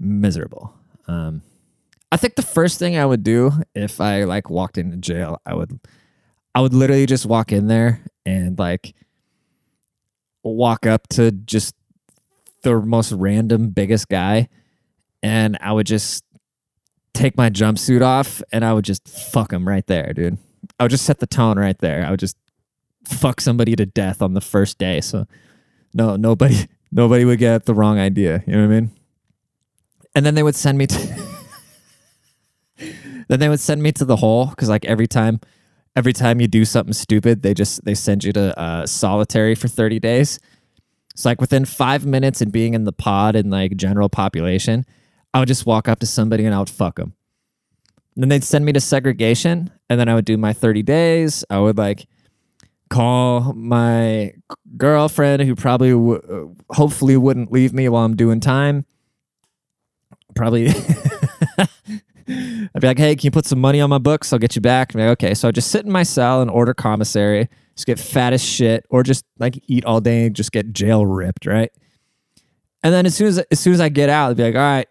miserable. 0.00 0.74
Um 1.06 1.42
I 2.10 2.16
think 2.16 2.34
the 2.34 2.42
first 2.42 2.80
thing 2.80 2.96
I 2.98 3.06
would 3.06 3.22
do 3.22 3.52
if 3.76 4.00
I 4.00 4.24
like 4.24 4.50
walked 4.50 4.76
into 4.76 4.96
jail, 4.96 5.40
I 5.46 5.54
would 5.54 5.78
I 6.56 6.62
would 6.62 6.74
literally 6.74 7.06
just 7.06 7.26
walk 7.26 7.52
in 7.52 7.68
there 7.68 8.00
and 8.26 8.58
like 8.58 8.92
walk 10.42 10.84
up 10.84 11.06
to 11.10 11.30
just 11.30 11.76
the 12.62 12.80
most 12.80 13.12
random 13.12 13.68
biggest 13.68 14.08
guy 14.08 14.48
and 15.22 15.56
I 15.60 15.72
would 15.72 15.86
just 15.86 16.24
take 17.14 17.36
my 17.36 17.50
jumpsuit 17.50 18.02
off 18.02 18.42
and 18.52 18.64
I 18.64 18.72
would 18.72 18.84
just 18.84 19.08
fuck 19.08 19.52
him 19.52 19.66
right 19.66 19.86
there, 19.86 20.12
dude. 20.12 20.38
I 20.78 20.84
would 20.84 20.90
just 20.90 21.04
set 21.04 21.20
the 21.20 21.26
tone 21.26 21.58
right 21.58 21.78
there. 21.78 22.04
I 22.04 22.10
would 22.10 22.20
just 22.20 22.36
fuck 23.04 23.40
somebody 23.40 23.74
to 23.76 23.86
death 23.86 24.22
on 24.22 24.34
the 24.34 24.40
first 24.40 24.78
day. 24.78 25.00
So 25.00 25.26
no, 25.94 26.16
nobody 26.16 26.68
nobody 26.92 27.24
would 27.24 27.38
get 27.38 27.66
the 27.66 27.74
wrong 27.74 27.98
idea. 27.98 28.42
You 28.46 28.54
know 28.54 28.66
what 28.66 28.74
I 28.74 28.80
mean? 28.80 28.90
And 30.14 30.26
then 30.26 30.34
they 30.34 30.42
would 30.42 30.54
send 30.54 30.78
me 30.78 30.86
to 30.86 31.26
then 33.28 33.40
they 33.40 33.48
would 33.48 33.60
send 33.60 33.82
me 33.82 33.92
to 33.92 34.04
the 34.04 34.16
hole 34.16 34.46
because 34.46 34.68
like 34.68 34.84
every 34.84 35.06
time 35.06 35.40
every 35.96 36.12
time 36.12 36.40
you 36.40 36.48
do 36.48 36.64
something 36.64 36.92
stupid, 36.92 37.42
they 37.42 37.54
just 37.54 37.84
they 37.84 37.94
send 37.94 38.24
you 38.24 38.32
to 38.32 38.58
uh, 38.58 38.86
solitary 38.86 39.54
for 39.54 39.68
30 39.68 40.00
days. 40.00 40.38
It's 41.12 41.24
like 41.24 41.40
within 41.40 41.64
five 41.64 42.06
minutes 42.06 42.40
and 42.40 42.50
being 42.50 42.74
in 42.74 42.84
the 42.84 42.92
pod 42.92 43.36
and 43.36 43.50
like 43.50 43.76
general 43.76 44.08
population, 44.08 44.86
I 45.34 45.38
would 45.38 45.48
just 45.48 45.66
walk 45.66 45.88
up 45.88 45.98
to 46.00 46.06
somebody 46.06 46.44
and 46.44 46.54
I 46.54 46.58
would 46.58 46.70
fuck 46.70 46.96
them. 46.96 47.14
then 48.16 48.28
they'd 48.28 48.44
send 48.44 48.64
me 48.64 48.72
to 48.72 48.80
segregation, 48.80 49.70
and 49.88 49.98
then 49.98 50.08
I 50.08 50.14
would 50.14 50.24
do 50.26 50.36
my 50.36 50.52
30 50.52 50.82
days. 50.82 51.44
I 51.48 51.58
would 51.58 51.78
like 51.78 52.06
call 52.90 53.54
my 53.54 54.34
girlfriend, 54.76 55.42
who 55.42 55.54
probably, 55.56 55.90
w- 55.92 56.20
uh, 56.70 56.74
hopefully, 56.74 57.16
wouldn't 57.16 57.50
leave 57.50 57.72
me 57.72 57.88
while 57.88 58.04
I'm 58.04 58.16
doing 58.16 58.38
time. 58.40 58.84
Probably. 60.34 60.68
I'd 62.28 62.80
be 62.80 62.86
like, 62.86 62.98
hey, 62.98 63.16
can 63.16 63.26
you 63.26 63.30
put 63.30 63.46
some 63.46 63.60
money 63.60 63.80
on 63.80 63.90
my 63.90 63.98
books? 63.98 64.32
I'll 64.32 64.38
get 64.38 64.54
you 64.54 64.62
back. 64.62 64.94
Like, 64.94 65.04
okay. 65.08 65.34
So 65.34 65.48
I 65.48 65.50
just 65.50 65.70
sit 65.70 65.84
in 65.84 65.90
my 65.92 66.02
cell 66.04 66.40
and 66.40 66.50
order 66.50 66.72
commissary, 66.72 67.48
just 67.74 67.86
get 67.86 67.98
fat 67.98 68.32
as 68.32 68.42
shit, 68.42 68.86
or 68.90 69.02
just 69.02 69.24
like 69.38 69.58
eat 69.66 69.84
all 69.84 70.00
day 70.00 70.26
and 70.26 70.36
just 70.36 70.52
get 70.52 70.72
jail 70.72 71.04
ripped, 71.04 71.46
right? 71.46 71.70
And 72.82 72.92
then 72.94 73.06
as 73.06 73.14
soon 73.14 73.26
as 73.28 73.38
as 73.38 73.60
soon 73.60 73.74
as 73.74 73.80
I 73.80 73.88
get 73.88 74.08
out, 74.08 74.30
I'd 74.30 74.36
be 74.36 74.44
like, 74.44 74.54
all 74.54 74.60
right, 74.60 74.88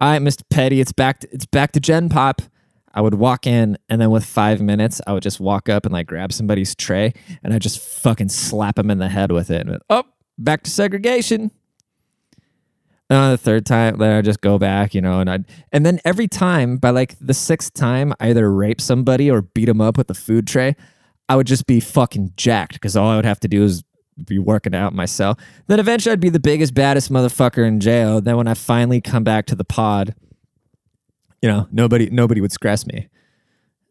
all 0.00 0.10
right, 0.10 0.22
Mr. 0.22 0.42
Petty, 0.48 0.80
it's 0.80 0.92
back 0.92 1.20
to, 1.20 1.28
it's 1.32 1.46
back 1.46 1.72
to 1.72 1.80
Gen 1.80 2.08
Pop. 2.08 2.42
I 2.92 3.00
would 3.00 3.14
walk 3.14 3.46
in 3.46 3.78
and 3.88 4.00
then 4.00 4.10
with 4.10 4.24
five 4.24 4.60
minutes, 4.60 5.00
I 5.06 5.12
would 5.12 5.22
just 5.22 5.38
walk 5.38 5.68
up 5.68 5.84
and 5.84 5.92
like 5.92 6.06
grab 6.06 6.32
somebody's 6.32 6.74
tray 6.74 7.12
and 7.42 7.54
I 7.54 7.58
just 7.58 7.78
fucking 7.78 8.30
slap 8.30 8.76
them 8.76 8.90
in 8.90 8.98
the 8.98 9.08
head 9.08 9.30
with 9.30 9.50
it. 9.50 9.66
And 9.66 9.78
oh, 9.90 10.04
back 10.38 10.64
to 10.64 10.70
segregation. 10.70 11.52
And 13.08 13.18
on 13.18 13.30
the 13.30 13.38
third 13.38 13.66
time, 13.66 13.98
then 13.98 14.16
I 14.16 14.22
just 14.22 14.40
go 14.40 14.58
back, 14.58 14.94
you 14.94 15.00
know, 15.00 15.20
and 15.20 15.30
I 15.30 15.40
and 15.72 15.84
then 15.84 16.00
every 16.04 16.28
time 16.28 16.78
by 16.78 16.90
like 16.90 17.16
the 17.20 17.34
sixth 17.34 17.74
time, 17.74 18.14
I 18.20 18.30
either 18.30 18.52
rape 18.52 18.80
somebody 18.80 19.30
or 19.30 19.42
beat 19.42 19.66
them 19.66 19.80
up 19.80 19.98
with 19.98 20.10
a 20.10 20.14
food 20.14 20.46
tray. 20.46 20.76
I 21.28 21.36
would 21.36 21.46
just 21.46 21.66
be 21.66 21.78
fucking 21.78 22.32
jacked 22.36 22.74
because 22.74 22.96
all 22.96 23.08
I 23.08 23.16
would 23.16 23.24
have 23.24 23.40
to 23.40 23.48
do 23.48 23.62
is 23.62 23.84
be 24.26 24.38
working 24.38 24.74
out 24.74 24.94
myself. 24.94 25.38
Then 25.66 25.80
eventually 25.80 26.12
I'd 26.12 26.20
be 26.20 26.28
the 26.30 26.40
biggest, 26.40 26.74
baddest 26.74 27.10
motherfucker 27.10 27.66
in 27.66 27.80
jail. 27.80 28.20
Then 28.20 28.36
when 28.36 28.48
I 28.48 28.54
finally 28.54 29.00
come 29.00 29.24
back 29.24 29.46
to 29.46 29.54
the 29.54 29.64
pod, 29.64 30.14
you 31.42 31.48
know, 31.48 31.68
nobody 31.72 32.10
nobody 32.10 32.40
would 32.40 32.52
stress 32.52 32.86
me. 32.86 33.08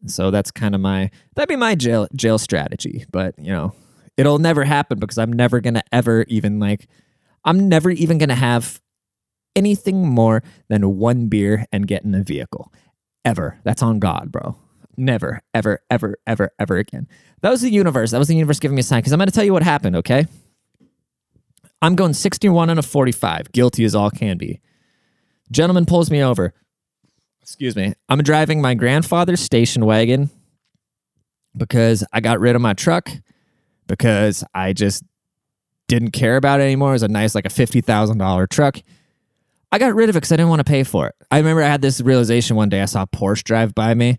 So 0.06 0.30
that's 0.30 0.50
kind 0.50 0.74
of 0.74 0.80
my 0.80 1.10
that'd 1.34 1.48
be 1.48 1.56
my 1.56 1.74
jail 1.74 2.08
jail 2.14 2.38
strategy. 2.38 3.04
But 3.10 3.34
you 3.38 3.52
know, 3.52 3.74
it'll 4.16 4.38
never 4.38 4.64
happen 4.64 4.98
because 4.98 5.18
I'm 5.18 5.32
never 5.32 5.60
gonna 5.60 5.82
ever 5.92 6.24
even 6.28 6.58
like 6.58 6.86
I'm 7.44 7.68
never 7.68 7.90
even 7.90 8.18
gonna 8.18 8.34
have 8.34 8.80
anything 9.56 10.08
more 10.08 10.42
than 10.68 10.96
one 10.96 11.26
beer 11.26 11.66
and 11.72 11.86
get 11.86 12.04
in 12.04 12.14
a 12.14 12.22
vehicle. 12.22 12.72
Ever. 13.24 13.58
That's 13.64 13.82
on 13.82 13.98
God, 13.98 14.32
bro. 14.32 14.56
Never, 15.00 15.40
ever, 15.54 15.80
ever, 15.88 16.18
ever, 16.26 16.52
ever 16.58 16.76
again. 16.76 17.08
That 17.40 17.48
was 17.48 17.62
the 17.62 17.70
universe. 17.70 18.10
That 18.10 18.18
was 18.18 18.28
the 18.28 18.34
universe 18.34 18.60
giving 18.60 18.74
me 18.74 18.80
a 18.80 18.82
sign 18.82 18.98
because 19.00 19.14
I'm 19.14 19.18
going 19.18 19.28
to 19.28 19.32
tell 19.32 19.44
you 19.44 19.54
what 19.54 19.62
happened, 19.62 19.96
okay? 19.96 20.26
I'm 21.80 21.94
going 21.94 22.12
61 22.12 22.68
and 22.68 22.78
a 22.78 22.82
45, 22.82 23.50
guilty 23.52 23.86
as 23.86 23.94
all 23.94 24.10
can 24.10 24.36
be. 24.36 24.60
Gentleman 25.50 25.86
pulls 25.86 26.10
me 26.10 26.22
over. 26.22 26.52
Excuse 27.40 27.74
me. 27.76 27.94
I'm 28.10 28.22
driving 28.22 28.60
my 28.60 28.74
grandfather's 28.74 29.40
station 29.40 29.86
wagon 29.86 30.28
because 31.56 32.04
I 32.12 32.20
got 32.20 32.38
rid 32.38 32.54
of 32.54 32.60
my 32.60 32.74
truck 32.74 33.08
because 33.86 34.44
I 34.54 34.74
just 34.74 35.02
didn't 35.88 36.10
care 36.10 36.36
about 36.36 36.60
it 36.60 36.64
anymore. 36.64 36.90
It 36.90 36.96
was 36.96 37.02
a 37.04 37.08
nice, 37.08 37.34
like 37.34 37.46
a 37.46 37.48
$50,000 37.48 38.48
truck. 38.50 38.76
I 39.72 39.78
got 39.78 39.94
rid 39.94 40.10
of 40.10 40.14
it 40.16 40.18
because 40.18 40.32
I 40.32 40.36
didn't 40.36 40.50
want 40.50 40.60
to 40.60 40.70
pay 40.70 40.84
for 40.84 41.08
it. 41.08 41.14
I 41.30 41.38
remember 41.38 41.62
I 41.62 41.68
had 41.68 41.80
this 41.80 42.02
realization 42.02 42.54
one 42.54 42.68
day. 42.68 42.82
I 42.82 42.84
saw 42.84 43.06
Porsche 43.06 43.44
drive 43.44 43.74
by 43.74 43.94
me, 43.94 44.18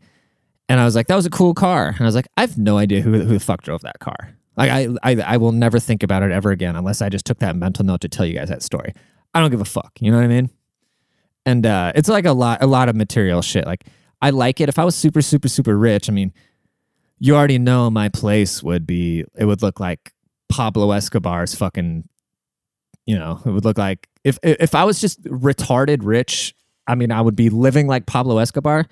and 0.71 0.79
I 0.79 0.85
was 0.85 0.95
like, 0.95 1.07
"That 1.07 1.17
was 1.17 1.25
a 1.25 1.29
cool 1.29 1.53
car." 1.53 1.87
And 1.89 1.99
I 1.99 2.05
was 2.05 2.15
like, 2.15 2.29
"I 2.37 2.41
have 2.41 2.57
no 2.57 2.77
idea 2.77 3.01
who 3.01 3.11
who 3.11 3.25
the 3.25 3.39
fuck 3.41 3.61
drove 3.61 3.81
that 3.81 3.99
car." 3.99 4.37
Like, 4.55 4.71
I, 4.71 4.87
I 5.03 5.15
I 5.33 5.37
will 5.37 5.51
never 5.51 5.79
think 5.79 6.01
about 6.01 6.23
it 6.23 6.31
ever 6.31 6.49
again 6.49 6.77
unless 6.77 7.01
I 7.01 7.09
just 7.09 7.25
took 7.25 7.39
that 7.39 7.57
mental 7.57 7.85
note 7.85 7.99
to 8.01 8.07
tell 8.07 8.25
you 8.25 8.35
guys 8.35 8.47
that 8.47 8.63
story. 8.63 8.93
I 9.33 9.41
don't 9.41 9.51
give 9.51 9.59
a 9.59 9.65
fuck. 9.65 9.91
You 9.99 10.11
know 10.11 10.17
what 10.17 10.23
I 10.23 10.29
mean? 10.29 10.49
And 11.45 11.65
uh, 11.65 11.91
it's 11.93 12.07
like 12.07 12.25
a 12.25 12.31
lot 12.31 12.63
a 12.63 12.67
lot 12.67 12.87
of 12.87 12.95
material 12.95 13.41
shit. 13.41 13.65
Like, 13.65 13.83
I 14.21 14.29
like 14.29 14.61
it. 14.61 14.69
If 14.69 14.79
I 14.79 14.85
was 14.85 14.95
super 14.95 15.21
super 15.21 15.49
super 15.49 15.77
rich, 15.77 16.09
I 16.09 16.13
mean, 16.13 16.31
you 17.19 17.35
already 17.35 17.59
know 17.59 17.89
my 17.89 18.07
place 18.07 18.63
would 18.63 18.87
be. 18.87 19.25
It 19.37 19.43
would 19.43 19.61
look 19.61 19.81
like 19.81 20.13
Pablo 20.47 20.91
Escobar's 20.91 21.53
fucking. 21.53 22.07
You 23.05 23.19
know, 23.19 23.41
it 23.45 23.49
would 23.49 23.65
look 23.65 23.77
like 23.77 24.07
if 24.23 24.39
if 24.41 24.73
I 24.73 24.85
was 24.85 25.01
just 25.01 25.21
retarded 25.23 25.99
rich, 26.01 26.55
I 26.87 26.95
mean, 26.95 27.11
I 27.11 27.19
would 27.19 27.35
be 27.35 27.49
living 27.49 27.87
like 27.87 28.05
Pablo 28.05 28.37
Escobar. 28.37 28.87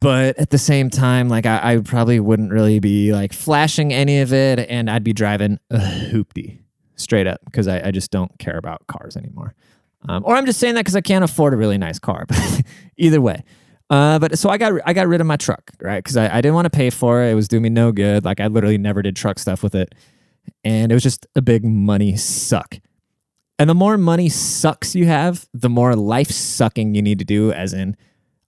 But 0.00 0.38
at 0.38 0.50
the 0.50 0.58
same 0.58 0.90
time, 0.90 1.28
like 1.28 1.44
I, 1.44 1.74
I 1.74 1.76
probably 1.78 2.20
wouldn't 2.20 2.52
really 2.52 2.78
be 2.78 3.12
like 3.12 3.32
flashing 3.32 3.92
any 3.92 4.20
of 4.20 4.32
it, 4.32 4.60
and 4.70 4.88
I'd 4.88 5.02
be 5.02 5.12
driving 5.12 5.58
a 5.70 5.78
hoopty 5.78 6.60
straight 6.94 7.26
up 7.26 7.40
because 7.46 7.66
I, 7.66 7.88
I 7.88 7.90
just 7.90 8.12
don't 8.12 8.38
care 8.38 8.56
about 8.56 8.86
cars 8.86 9.16
anymore. 9.16 9.54
Um, 10.08 10.22
or 10.24 10.36
I'm 10.36 10.46
just 10.46 10.60
saying 10.60 10.74
that 10.74 10.82
because 10.82 10.94
I 10.94 11.00
can't 11.00 11.24
afford 11.24 11.52
a 11.52 11.56
really 11.56 11.78
nice 11.78 11.98
car. 11.98 12.26
But 12.28 12.62
either 12.96 13.20
way, 13.20 13.42
uh, 13.90 14.18
but 14.20 14.38
so 14.38 14.50
I 14.50 14.56
got 14.56 14.72
I 14.86 14.92
got 14.92 15.08
rid 15.08 15.20
of 15.20 15.26
my 15.26 15.36
truck, 15.36 15.72
right? 15.80 15.98
Because 15.98 16.16
I, 16.16 16.38
I 16.38 16.40
didn't 16.40 16.54
want 16.54 16.66
to 16.66 16.70
pay 16.70 16.90
for 16.90 17.22
it. 17.22 17.32
It 17.32 17.34
was 17.34 17.48
doing 17.48 17.62
me 17.64 17.68
no 17.68 17.90
good. 17.90 18.24
Like 18.24 18.38
I 18.38 18.46
literally 18.46 18.78
never 18.78 19.02
did 19.02 19.16
truck 19.16 19.38
stuff 19.40 19.64
with 19.64 19.74
it, 19.74 19.94
and 20.62 20.92
it 20.92 20.94
was 20.94 21.02
just 21.02 21.26
a 21.34 21.42
big 21.42 21.64
money 21.64 22.16
suck. 22.16 22.78
And 23.58 23.68
the 23.68 23.74
more 23.74 23.98
money 23.98 24.28
sucks 24.28 24.94
you 24.94 25.06
have, 25.06 25.46
the 25.52 25.68
more 25.68 25.94
life 25.94 26.30
sucking 26.30 26.94
you 26.94 27.02
need 27.02 27.18
to 27.18 27.24
do, 27.24 27.52
as 27.52 27.72
in, 27.72 27.96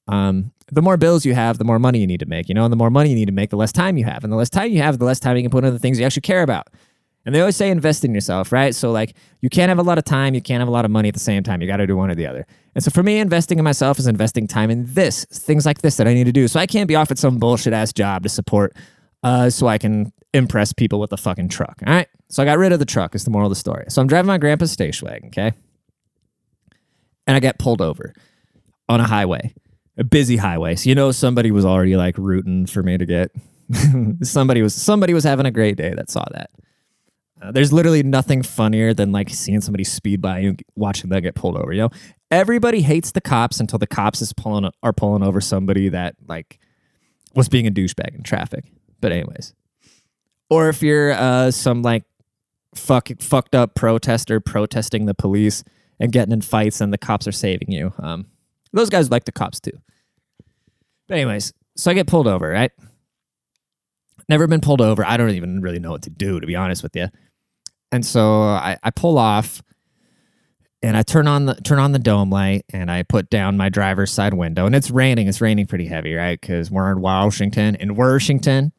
um, 0.09 0.53
the 0.75 0.83
more 0.83 0.97
bills 0.97 1.25
you 1.25 1.35
have, 1.35 1.59
the 1.59 1.65
more 1.65 1.79
money 1.79 1.99
you 1.99 2.07
need 2.07 2.21
to 2.21 2.27
make, 2.27 2.49
you 2.49 2.55
know, 2.55 2.65
and 2.65 2.73
the 2.73 2.77
more 2.77 2.91
money 2.91 3.11
you 3.11 3.15
need 3.15 3.27
to 3.27 3.33
make, 3.33 3.51
the 3.51 3.57
less 3.57 3.73
time 3.73 3.97
you 3.97 4.05
have. 4.05 4.25
And 4.25 4.33
the 4.33 4.37
less 4.37 4.51
time 4.51 4.71
you 4.71 4.83
have, 4.83 4.99
the 4.99 5.05
less 5.05 5.21
time 5.21 5.37
you 5.37 5.43
can 5.43 5.51
put 5.51 5.65
into 5.65 5.73
the 5.73 5.79
things 5.79 5.99
you 5.99 6.07
actually 6.07 6.23
care 6.23 6.43
about. 6.43 6.69
And 7.27 7.35
they 7.35 7.41
always 7.41 7.57
say 7.57 7.71
invest 7.71 8.05
in 8.05 8.15
yourself, 8.15 8.53
right? 8.53 8.75
So, 8.75 8.91
like, 8.93 9.17
you 9.41 9.49
can't 9.49 9.71
have 9.71 9.79
a 9.79 9.83
lot 9.83 9.97
of 9.97 10.05
time, 10.05 10.35
you 10.35 10.43
can't 10.43 10.61
have 10.61 10.69
a 10.69 10.73
lot 10.73 10.85
of 10.85 10.91
money 10.91 11.09
at 11.09 11.15
the 11.15 11.21
same 11.21 11.43
time. 11.43 11.63
You 11.63 11.67
got 11.67 11.79
to 11.79 11.87
do 11.87 11.97
one 11.97 12.11
or 12.11 12.15
the 12.15 12.27
other. 12.27 12.47
And 12.75 12.85
so, 12.85 12.91
for 12.91 13.03
me, 13.03 13.19
investing 13.19 13.59
in 13.59 13.65
myself 13.65 13.99
is 13.99 14.07
investing 14.07 14.47
time 14.47 14.71
in 14.71 14.85
this, 14.93 15.25
things 15.25 15.65
like 15.65 15.81
this 15.81 15.97
that 15.97 16.07
I 16.07 16.13
need 16.13 16.25
to 16.25 16.33
do. 16.33 16.49
So, 16.49 16.61
I 16.61 16.67
can't 16.67 16.87
be 16.87 16.97
offered 16.97 17.19
some 17.19 17.39
bullshit 17.39 17.73
ass 17.73 17.95
job 17.95 18.25
to 18.25 18.29
support 18.29 18.77
uh, 19.23 19.49
so 19.49 19.67
I 19.67 19.79
can 19.79 20.13
impress 20.35 20.73
people 20.73 21.01
with 21.01 21.13
a 21.13 21.17
fucking 21.17 21.49
truck. 21.49 21.81
All 21.87 21.95
right. 21.95 22.09
So 22.29 22.43
I 22.43 22.47
got 22.47 22.59
rid 22.59 22.73
of 22.73 22.79
the 22.79 22.85
truck, 22.85 23.15
is 23.15 23.25
the 23.25 23.31
moral 23.31 23.47
of 23.47 23.51
the 23.51 23.57
story. 23.57 23.87
So 23.89 24.03
I'm 24.03 24.09
driving 24.09 24.27
my 24.27 24.39
grandpa's 24.39 24.73
station 24.73 25.07
wagon, 25.07 25.29
okay? 25.29 25.53
And 27.27 27.37
I 27.37 27.41
get 27.41 27.59
pulled 27.59 27.81
over 27.81 28.13
on 28.89 29.01
a 29.01 29.07
highway, 29.07 29.55
a 29.97 30.05
busy 30.05 30.37
highway. 30.37 30.77
So 30.77 30.89
you 30.89 30.95
know 30.95 31.13
somebody 31.13 31.51
was 31.51 31.65
already 31.65 31.97
like 31.97 32.17
rooting 32.19 32.67
for 32.67 32.83
me 32.83 32.99
to 32.99 33.07
get 33.07 33.31
somebody 34.23 34.63
was 34.63 34.75
somebody 34.75 35.15
was 35.15 35.25
having 35.25 35.47
a 35.47 35.51
great 35.51 35.77
day 35.77 35.95
that 35.95 36.11
saw 36.11 36.25
that. 36.33 36.51
Uh, 37.41 37.53
there's 37.53 37.73
literally 37.73 38.03
nothing 38.03 38.43
funnier 38.43 38.95
than 38.95 39.13
like 39.13 39.29
seeing 39.29 39.61
somebody 39.61 39.85
speed 39.85 40.23
by 40.23 40.39
and 40.39 40.63
watching 40.77 41.11
them 41.11 41.23
get 41.23 41.35
pulled 41.35 41.57
over. 41.57 41.73
You 41.73 41.83
know, 41.83 41.91
everybody 42.31 42.81
hates 42.83 43.13
the 43.13 43.21
cops 43.21 43.61
until 43.61 43.79
the 43.79 43.87
cops 43.87 44.23
is 44.23 44.33
pulling 44.33 44.71
are 44.83 44.93
pulling 44.93 45.23
over 45.23 45.41
somebody 45.41 45.89
that 45.91 46.17
like 46.27 46.59
was 47.35 47.49
being 47.49 47.67
a 47.67 47.71
douchebag 47.71 48.15
in 48.15 48.23
traffic. 48.23 48.65
But 49.01 49.13
anyways, 49.13 49.55
or 50.49 50.69
if 50.69 50.83
you're 50.83 51.13
uh, 51.13 51.51
some 51.51 51.83
like 51.83 52.05
fuck, 52.75 53.11
fucked 53.21 53.55
up 53.55 53.75
protester 53.75 54.41
protesting 54.41 55.07
the 55.07 55.15
police 55.15 55.65
and 56.01 56.13
getting 56.13 56.33
in 56.33 56.41
fights 56.41 56.81
and 56.81 56.93
the 56.93 56.99
cops 56.99 57.27
are 57.27 57.33
saving 57.33 57.71
you. 57.71 57.93
Um, 57.99 58.27
those 58.75 58.91
guys 58.91 59.11
like 59.11 59.25
the 59.25 59.33
cops 59.33 59.61
too. 59.61 59.79
But 61.09 61.17
anyways, 61.17 61.53
so 61.77 61.91
I 61.91 61.95
get 61.95 62.07
pulled 62.07 62.27
over, 62.27 62.49
right? 62.49 62.73
Never 64.29 64.47
been 64.47 64.61
pulled 64.61 64.81
over. 64.81 65.05
I 65.05 65.17
don't 65.17 65.31
even 65.31 65.61
really 65.61 65.79
know 65.79 65.91
what 65.91 66.03
to 66.03 66.11
do, 66.11 66.41
to 66.41 66.47
be 66.47 66.57
honest 66.57 66.83
with 66.83 66.97
you. 66.97 67.09
And 67.93 68.05
so 68.05 68.43
I, 68.43 68.79
I 68.83 68.91
pull 68.91 69.19
off 69.19 69.63
and 70.83 70.97
I 70.97 71.03
turn 71.03 71.27
on 71.29 71.47
the 71.47 71.55
turn 71.55 71.79
on 71.79 71.93
the 71.93 71.99
dome 71.99 72.31
light 72.31 72.65
and 72.71 72.91
I 72.91 73.03
put 73.03 73.31
down 73.31 73.57
my 73.57 73.69
driver's 73.69 74.13
side 74.13 74.35
window. 74.35 74.67
And 74.67 74.75
it's 74.75 74.91
raining. 74.91 75.29
It's 75.29 75.41
raining 75.41 75.67
pretty 75.67 75.87
heavy, 75.87 76.15
right? 76.15 76.41
Because 76.41 76.71
we're 76.71 76.91
in 76.91 77.01
Washington. 77.01 77.75
In 77.77 77.97
Washington. 77.97 78.73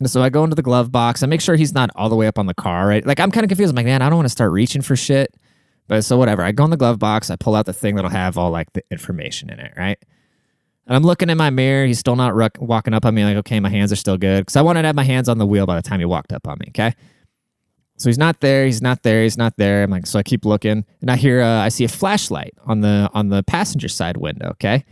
And 0.00 0.10
so 0.10 0.22
I 0.22 0.30
go 0.30 0.44
into 0.44 0.56
the 0.56 0.62
glove 0.62 0.90
box. 0.90 1.22
I 1.22 1.26
make 1.26 1.40
sure 1.40 1.56
he's 1.56 1.74
not 1.74 1.90
all 1.94 2.08
the 2.08 2.16
way 2.16 2.26
up 2.26 2.38
on 2.38 2.46
the 2.46 2.54
car, 2.54 2.86
right? 2.86 3.04
Like 3.04 3.20
I'm 3.20 3.30
kind 3.30 3.44
of 3.44 3.48
confused. 3.48 3.70
I'm 3.70 3.76
like, 3.76 3.86
man, 3.86 4.02
I 4.02 4.08
don't 4.08 4.16
want 4.16 4.26
to 4.26 4.30
start 4.30 4.52
reaching 4.52 4.82
for 4.82 4.96
shit. 4.96 5.34
But 5.90 6.04
so 6.04 6.16
whatever. 6.16 6.44
I 6.44 6.52
go 6.52 6.62
in 6.62 6.70
the 6.70 6.76
glove 6.76 7.00
box. 7.00 7.30
I 7.30 7.36
pull 7.36 7.56
out 7.56 7.66
the 7.66 7.72
thing 7.72 7.96
that'll 7.96 8.12
have 8.12 8.38
all 8.38 8.52
like 8.52 8.72
the 8.74 8.84
information 8.92 9.50
in 9.50 9.58
it, 9.58 9.72
right? 9.76 9.98
And 10.86 10.94
I'm 10.94 11.02
looking 11.02 11.28
in 11.28 11.36
my 11.36 11.50
mirror. 11.50 11.84
He's 11.84 11.98
still 11.98 12.14
not 12.14 12.32
ruck- 12.32 12.58
walking 12.60 12.94
up 12.94 13.04
on 13.04 13.12
me. 13.12 13.24
Like, 13.24 13.38
okay, 13.38 13.58
my 13.58 13.70
hands 13.70 13.90
are 13.90 13.96
still 13.96 14.16
good 14.16 14.42
because 14.42 14.54
I 14.54 14.62
wanted 14.62 14.82
to 14.82 14.86
have 14.86 14.94
my 14.94 15.02
hands 15.02 15.28
on 15.28 15.38
the 15.38 15.46
wheel 15.46 15.66
by 15.66 15.74
the 15.74 15.82
time 15.82 15.98
he 15.98 16.06
walked 16.06 16.32
up 16.32 16.46
on 16.46 16.58
me. 16.60 16.66
Okay. 16.68 16.94
So 17.96 18.08
he's 18.08 18.18
not 18.18 18.40
there. 18.40 18.66
He's 18.66 18.80
not 18.80 19.02
there. 19.02 19.24
He's 19.24 19.36
not 19.36 19.56
there. 19.56 19.82
I'm 19.82 19.90
like, 19.90 20.06
so 20.06 20.20
I 20.20 20.22
keep 20.22 20.44
looking, 20.44 20.84
and 21.00 21.10
I 21.10 21.16
hear, 21.16 21.42
uh, 21.42 21.60
I 21.60 21.70
see 21.70 21.82
a 21.82 21.88
flashlight 21.88 22.54
on 22.66 22.82
the 22.82 23.10
on 23.12 23.28
the 23.28 23.42
passenger 23.42 23.88
side 23.88 24.16
window. 24.16 24.50
Okay. 24.50 24.84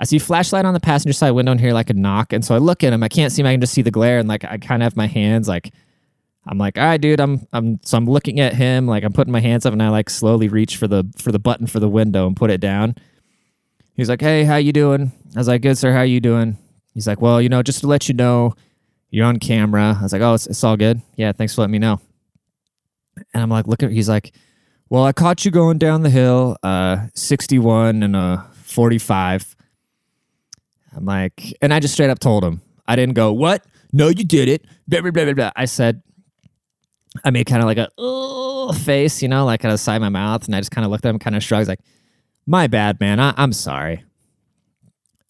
I 0.00 0.04
see 0.06 0.18
flashlight 0.18 0.64
on 0.64 0.72
the 0.72 0.80
passenger 0.80 1.12
side 1.12 1.32
window 1.32 1.52
and 1.52 1.60
hear 1.60 1.74
like 1.74 1.90
a 1.90 1.94
knock. 1.94 2.32
And 2.32 2.42
so 2.42 2.54
I 2.54 2.58
look 2.58 2.82
at 2.82 2.94
him. 2.94 3.02
I 3.02 3.08
can't 3.08 3.32
see 3.32 3.42
him. 3.42 3.46
I 3.46 3.52
can 3.52 3.60
just 3.60 3.74
see 3.74 3.82
the 3.82 3.90
glare. 3.90 4.18
And 4.18 4.30
like 4.30 4.44
I 4.44 4.56
kind 4.56 4.82
of 4.82 4.86
have 4.86 4.96
my 4.96 5.06
hands 5.06 5.46
like 5.46 5.74
I'm 6.48 6.58
like, 6.58 6.78
all 6.78 6.84
right, 6.84 7.00
dude. 7.00 7.20
I'm 7.20 7.46
I'm 7.52 7.80
so 7.82 7.96
I'm 7.96 8.06
looking 8.06 8.38
at 8.40 8.54
him. 8.54 8.86
Like 8.86 9.02
I'm 9.02 9.12
putting 9.12 9.32
my 9.32 9.40
hands 9.40 9.66
up 9.66 9.72
and 9.72 9.82
I 9.82 9.88
like 9.88 10.08
slowly 10.08 10.48
reach 10.48 10.76
for 10.76 10.86
the 10.86 11.04
for 11.18 11.32
the 11.32 11.38
button 11.38 11.66
for 11.66 11.80
the 11.80 11.88
window 11.88 12.26
and 12.26 12.36
put 12.36 12.50
it 12.50 12.60
down. 12.60 12.94
He's 13.94 14.08
like, 14.08 14.20
hey, 14.20 14.44
how 14.44 14.56
you 14.56 14.72
doing? 14.72 15.10
I 15.34 15.38
was 15.38 15.48
like, 15.48 15.62
good, 15.62 15.78
sir. 15.78 15.92
How 15.92 16.02
you 16.02 16.20
doing? 16.20 16.58
He's 16.94 17.06
like, 17.06 17.20
well, 17.20 17.40
you 17.40 17.48
know, 17.48 17.62
just 17.62 17.80
to 17.80 17.86
let 17.86 18.08
you 18.08 18.14
know, 18.14 18.54
you're 19.10 19.26
on 19.26 19.38
camera. 19.38 19.96
I 19.98 20.02
was 20.02 20.12
like, 20.12 20.22
oh, 20.22 20.34
it's, 20.34 20.46
it's 20.46 20.62
all 20.62 20.76
good. 20.76 21.00
Yeah, 21.16 21.32
thanks 21.32 21.54
for 21.54 21.62
letting 21.62 21.72
me 21.72 21.78
know. 21.78 22.00
And 23.32 23.42
I'm 23.42 23.50
like, 23.50 23.66
look 23.66 23.82
at. 23.82 23.90
He's 23.90 24.08
like, 24.08 24.32
well, 24.88 25.04
I 25.04 25.12
caught 25.12 25.44
you 25.44 25.50
going 25.50 25.78
down 25.78 26.02
the 26.02 26.10
hill, 26.10 26.56
uh, 26.62 27.06
61 27.14 28.02
and 28.02 28.14
a 28.14 28.46
45. 28.62 29.56
I'm 30.94 31.04
like, 31.04 31.54
and 31.60 31.74
I 31.74 31.80
just 31.80 31.94
straight 31.94 32.10
up 32.10 32.18
told 32.18 32.44
him. 32.44 32.62
I 32.86 32.94
didn't 32.96 33.14
go, 33.14 33.32
what? 33.32 33.64
No, 33.92 34.08
you 34.08 34.24
did 34.24 34.48
it. 34.48 34.64
Blah, 34.86 35.00
blah, 35.00 35.10
blah, 35.10 35.32
blah. 35.32 35.50
I 35.56 35.64
said, 35.64 36.02
I 37.24 37.30
made 37.30 37.46
kind 37.46 37.62
of 37.62 37.66
like 37.66 37.78
a 37.78 38.72
face, 38.74 39.22
you 39.22 39.28
know, 39.28 39.44
like 39.44 39.64
out 39.64 39.68
of 39.68 39.74
the 39.74 39.78
side 39.78 39.96
of 39.96 40.02
my 40.02 40.08
mouth. 40.08 40.46
And 40.46 40.54
I 40.54 40.60
just 40.60 40.70
kind 40.70 40.84
of 40.84 40.90
looked 40.90 41.04
at 41.04 41.10
him, 41.10 41.18
kind 41.18 41.36
of 41.36 41.42
shrugged, 41.42 41.68
like, 41.68 41.80
my 42.46 42.66
bad, 42.66 43.00
man. 43.00 43.18
I, 43.20 43.34
I'm 43.36 43.52
sorry. 43.52 44.04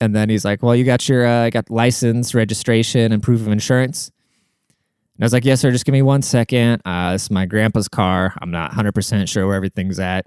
And 0.00 0.14
then 0.14 0.28
he's 0.28 0.44
like, 0.44 0.62
well, 0.62 0.76
you 0.76 0.84
got 0.84 1.08
your 1.08 1.26
uh, 1.26 1.50
got 1.50 1.70
license, 1.70 2.34
registration, 2.34 3.12
and 3.12 3.22
proof 3.22 3.40
of 3.40 3.48
insurance. 3.48 4.10
And 5.16 5.24
I 5.24 5.26
was 5.26 5.32
like, 5.32 5.46
yes, 5.46 5.60
sir. 5.60 5.70
Just 5.70 5.86
give 5.86 5.94
me 5.94 6.02
one 6.02 6.20
second. 6.20 6.82
Uh, 6.84 7.12
this 7.12 7.24
is 7.24 7.30
my 7.30 7.46
grandpa's 7.46 7.88
car. 7.88 8.34
I'm 8.42 8.50
not 8.50 8.72
100% 8.72 9.26
sure 9.28 9.46
where 9.46 9.56
everything's 9.56 9.98
at. 9.98 10.26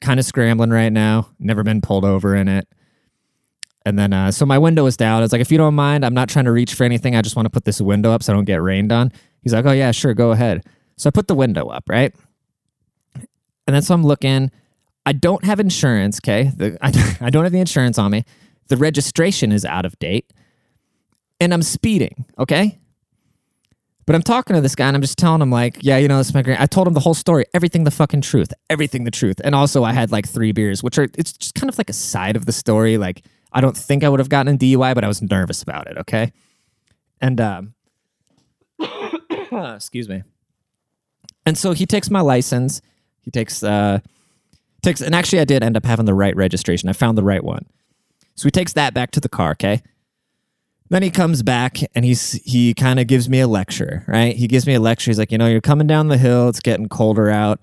Kind 0.00 0.18
of 0.18 0.24
scrambling 0.24 0.70
right 0.70 0.88
now. 0.88 1.28
Never 1.38 1.62
been 1.62 1.82
pulled 1.82 2.06
over 2.06 2.34
in 2.34 2.48
it. 2.48 2.66
And 3.84 3.98
then, 3.98 4.12
uh, 4.12 4.30
so 4.30 4.46
my 4.46 4.58
window 4.58 4.84
was 4.84 4.96
down. 4.96 5.18
I 5.18 5.20
was 5.22 5.32
like, 5.32 5.40
if 5.40 5.52
you 5.52 5.58
don't 5.58 5.74
mind, 5.74 6.04
I'm 6.04 6.14
not 6.14 6.30
trying 6.30 6.46
to 6.46 6.52
reach 6.52 6.74
for 6.74 6.84
anything. 6.84 7.14
I 7.14 7.20
just 7.20 7.36
want 7.36 7.46
to 7.46 7.50
put 7.50 7.64
this 7.64 7.80
window 7.80 8.12
up 8.12 8.22
so 8.22 8.32
I 8.32 8.36
don't 8.36 8.44
get 8.44 8.62
rained 8.62 8.92
on. 8.92 9.12
He's 9.42 9.52
like, 9.52 9.66
oh, 9.66 9.72
yeah, 9.72 9.90
sure, 9.90 10.14
go 10.14 10.30
ahead. 10.30 10.64
So 10.96 11.08
I 11.08 11.10
put 11.10 11.28
the 11.28 11.34
window 11.34 11.68
up, 11.68 11.88
right? 11.88 12.14
And 13.66 13.74
then 13.74 13.82
so 13.82 13.94
I'm 13.94 14.04
looking. 14.04 14.50
I 15.04 15.12
don't 15.12 15.44
have 15.44 15.58
insurance, 15.58 16.18
okay? 16.18 16.52
The, 16.54 16.78
I, 16.80 17.16
I 17.26 17.30
don't 17.30 17.44
have 17.44 17.52
the 17.52 17.60
insurance 17.60 17.98
on 17.98 18.10
me. 18.10 18.24
The 18.68 18.76
registration 18.76 19.52
is 19.52 19.64
out 19.64 19.84
of 19.84 19.98
date. 19.98 20.32
And 21.40 21.52
I'm 21.52 21.62
speeding, 21.62 22.24
okay? 22.38 22.78
But 24.06 24.16
I'm 24.16 24.22
talking 24.22 24.54
to 24.54 24.60
this 24.60 24.74
guy 24.74 24.88
and 24.88 24.96
I'm 24.96 25.00
just 25.00 25.18
telling 25.18 25.40
him, 25.40 25.50
like, 25.50 25.78
yeah, 25.80 25.96
you 25.96 26.08
know, 26.08 26.18
this 26.18 26.28
is 26.28 26.34
my 26.34 26.42
grand. 26.42 26.60
I 26.60 26.66
told 26.66 26.86
him 26.86 26.94
the 26.94 27.00
whole 27.00 27.14
story, 27.14 27.44
everything 27.54 27.84
the 27.84 27.90
fucking 27.90 28.20
truth, 28.20 28.52
everything 28.68 29.04
the 29.04 29.10
truth. 29.10 29.40
And 29.44 29.54
also, 29.54 29.84
I 29.84 29.92
had 29.92 30.10
like 30.12 30.28
three 30.28 30.52
beers, 30.52 30.82
which 30.82 30.98
are, 30.98 31.08
it's 31.16 31.32
just 31.32 31.54
kind 31.54 31.68
of 31.68 31.78
like 31.78 31.90
a 31.90 31.94
side 31.94 32.36
of 32.36 32.46
the 32.46 32.52
story. 32.52 32.98
Like, 32.98 33.24
I 33.52 33.60
don't 33.60 33.76
think 33.76 34.02
I 34.02 34.08
would 34.08 34.20
have 34.20 34.28
gotten 34.28 34.54
a 34.54 34.58
DUI, 34.58 34.94
but 34.94 35.04
I 35.04 35.08
was 35.08 35.22
nervous 35.22 35.62
about 35.62 35.88
it, 35.88 35.98
okay? 35.98 36.32
And, 37.20 37.40
um, 37.40 37.74
excuse 39.52 40.08
me. 40.08 40.22
And 41.44 41.58
so 41.58 41.72
he 41.72 41.86
takes 41.86 42.10
my 42.10 42.20
license. 42.20 42.80
He 43.22 43.30
takes, 43.30 43.62
uh, 43.62 44.00
takes, 44.82 45.00
and 45.00 45.14
actually, 45.14 45.40
I 45.40 45.44
did 45.44 45.62
end 45.62 45.76
up 45.76 45.84
having 45.84 46.06
the 46.06 46.14
right 46.14 46.34
registration. 46.36 46.88
I 46.88 46.92
found 46.92 47.18
the 47.18 47.22
right 47.22 47.42
one. 47.42 47.66
So 48.34 48.44
he 48.44 48.50
takes 48.50 48.72
that 48.74 48.94
back 48.94 49.10
to 49.12 49.20
the 49.20 49.28
car, 49.28 49.52
okay? 49.52 49.82
Then 50.88 51.02
he 51.02 51.10
comes 51.10 51.42
back 51.42 51.78
and 51.94 52.04
he's 52.04 52.32
he 52.44 52.74
kind 52.74 53.00
of 53.00 53.06
gives 53.06 53.26
me 53.26 53.40
a 53.40 53.48
lecture, 53.48 54.04
right? 54.06 54.36
He 54.36 54.46
gives 54.46 54.66
me 54.66 54.74
a 54.74 54.80
lecture. 54.80 55.10
He's 55.10 55.18
like, 55.18 55.32
you 55.32 55.38
know, 55.38 55.46
you're 55.46 55.62
coming 55.62 55.86
down 55.86 56.08
the 56.08 56.18
hill. 56.18 56.50
It's 56.50 56.60
getting 56.60 56.88
colder 56.88 57.30
out. 57.30 57.60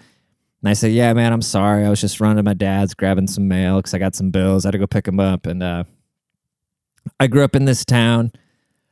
And 0.62 0.70
I 0.70 0.74
say, 0.74 0.90
yeah, 0.90 1.14
man, 1.14 1.32
I'm 1.32 1.44
sorry. 1.44 1.86
I 1.86 1.90
was 1.90 2.02
just 2.02 2.20
running 2.20 2.38
to 2.38 2.44
my 2.44 2.56
dad's, 2.56 2.94
grabbing 2.96 3.28
some 3.28 3.48
mail 3.48 3.78
because 3.78 3.94
I 3.94 4.00
got 4.00 4.16
some 4.16 4.32
bills. 4.32 4.66
I 4.66 4.70
had 4.70 4.72
to 4.72 4.78
go 4.80 4.88
pick 4.88 5.06
them 5.06 5.20
up. 5.20 5.46
And 5.46 5.62
uh, 5.62 5.84
I 7.20 7.28
grew 7.28 7.44
up 7.44 7.56
in 7.56 7.66
this 7.66 7.86
town. 7.86 8.32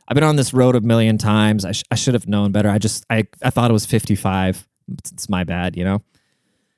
I've 0.08 0.16
been 0.16 0.24
on 0.24 0.36
this 0.38 0.54
road 0.54 0.76
a 0.76 0.82
million 0.82 1.18
times. 1.18 1.66
I, 1.66 1.72
sh- 1.74 1.84
I 1.92 1.96
should 1.96 2.14
have 2.14 2.28
known 2.28 2.52
better. 2.52 2.70
I 2.70 2.78
just 2.78 3.06
I 3.10 3.28
I 3.42 3.50
thought 3.50 3.70
it 3.70 3.74
was 3.74 3.86
55. 3.86 4.68
It's, 4.94 5.12
it's 5.12 5.30
my 5.30 5.44
bad, 5.44 5.76
you 5.76 5.84
know. 5.84 6.02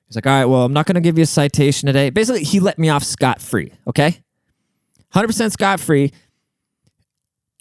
He's 0.07 0.15
like, 0.15 0.25
all 0.25 0.33
right, 0.33 0.45
well, 0.45 0.65
I'm 0.65 0.73
not 0.73 0.87
going 0.87 0.95
to 0.95 1.01
give 1.01 1.17
you 1.17 1.23
a 1.23 1.27
citation 1.27 1.85
today. 1.85 2.09
Basically, 2.09 2.43
he 2.43 2.59
let 2.59 2.79
me 2.79 2.89
off 2.89 3.03
scot 3.03 3.41
free. 3.41 3.71
Okay, 3.87 4.21
100% 5.13 5.51
scot 5.51 5.79
free. 5.79 6.11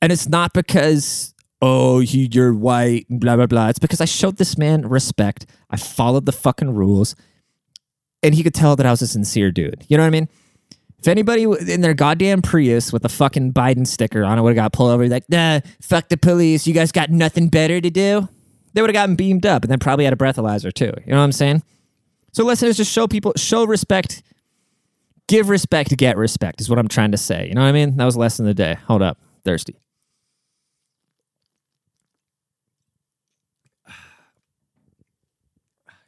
And 0.00 0.12
it's 0.12 0.28
not 0.28 0.52
because, 0.52 1.34
oh, 1.60 2.00
you're 2.00 2.54
white, 2.54 3.06
blah, 3.10 3.36
blah, 3.36 3.46
blah. 3.46 3.68
It's 3.68 3.78
because 3.78 4.00
I 4.00 4.04
showed 4.04 4.36
this 4.36 4.56
man 4.56 4.88
respect. 4.88 5.46
I 5.70 5.76
followed 5.76 6.24
the 6.24 6.32
fucking 6.32 6.72
rules. 6.72 7.16
And 8.22 8.34
he 8.34 8.42
could 8.42 8.54
tell 8.54 8.76
that 8.76 8.86
I 8.86 8.90
was 8.90 9.02
a 9.02 9.06
sincere 9.06 9.50
dude. 9.50 9.84
You 9.88 9.96
know 9.96 10.04
what 10.04 10.08
I 10.08 10.10
mean? 10.10 10.28
If 11.00 11.06
anybody 11.06 11.44
in 11.44 11.80
their 11.80 11.94
goddamn 11.94 12.42
Prius 12.42 12.92
with 12.92 13.04
a 13.04 13.08
fucking 13.08 13.52
Biden 13.52 13.86
sticker 13.86 14.24
on 14.24 14.38
it 14.38 14.42
would 14.42 14.56
have 14.56 14.64
got 14.64 14.72
pulled 14.72 14.90
over, 14.90 15.06
like, 15.08 15.28
nah, 15.28 15.60
fuck 15.80 16.08
the 16.08 16.16
police. 16.16 16.66
You 16.66 16.74
guys 16.74 16.90
got 16.90 17.10
nothing 17.10 17.48
better 17.48 17.80
to 17.80 17.90
do. 17.90 18.28
They 18.74 18.82
would 18.82 18.90
have 18.90 18.94
gotten 18.94 19.16
beamed 19.16 19.46
up 19.46 19.62
and 19.64 19.70
then 19.70 19.78
probably 19.78 20.04
had 20.04 20.12
a 20.12 20.16
breathalyzer 20.16 20.72
too. 20.72 20.92
You 21.04 21.12
know 21.12 21.18
what 21.18 21.24
I'm 21.24 21.32
saying? 21.32 21.62
So 22.32 22.44
listeners, 22.44 22.76
just 22.76 22.92
show 22.92 23.08
people, 23.08 23.32
show 23.36 23.64
respect, 23.64 24.22
give 25.26 25.48
respect, 25.48 25.96
get 25.96 26.16
respect 26.16 26.60
is 26.60 26.68
what 26.68 26.78
I'm 26.78 26.88
trying 26.88 27.12
to 27.12 27.16
say. 27.16 27.48
You 27.48 27.54
know 27.54 27.62
what 27.62 27.68
I 27.68 27.72
mean? 27.72 27.96
That 27.96 28.04
was 28.04 28.16
lesson 28.16 28.46
of 28.46 28.54
the 28.54 28.62
day. 28.62 28.74
Hold 28.86 29.02
up. 29.02 29.18
Thirsty. 29.44 29.76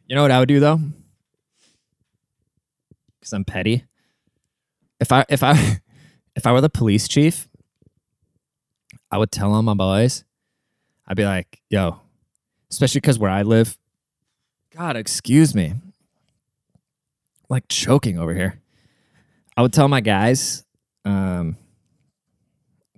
You 0.06 0.16
know 0.16 0.22
what 0.22 0.32
I 0.32 0.40
would 0.40 0.48
do 0.48 0.58
though? 0.58 0.80
Because 3.20 3.32
I'm 3.32 3.44
petty. 3.44 3.84
If 4.98 5.12
I 5.12 5.24
if 5.28 5.44
I 5.44 5.80
if 6.36 6.46
I 6.46 6.52
were 6.52 6.60
the 6.60 6.68
police 6.68 7.06
chief, 7.06 7.48
I 9.08 9.18
would 9.18 9.30
tell 9.30 9.52
on 9.52 9.64
my 9.64 9.74
boys. 9.74 10.24
I'd 11.06 11.16
be 11.16 11.24
like, 11.24 11.60
yo, 11.70 12.00
especially 12.70 13.00
because 13.00 13.18
where 13.18 13.30
I 13.30 13.42
live, 13.42 13.76
God, 14.74 14.96
excuse 14.96 15.54
me. 15.54 15.66
I'm 15.66 15.92
like 17.48 17.68
choking 17.68 18.18
over 18.18 18.34
here. 18.34 18.60
I 19.56 19.62
would 19.62 19.72
tell 19.72 19.88
my 19.88 20.00
guys, 20.00 20.64
um, 21.04 21.56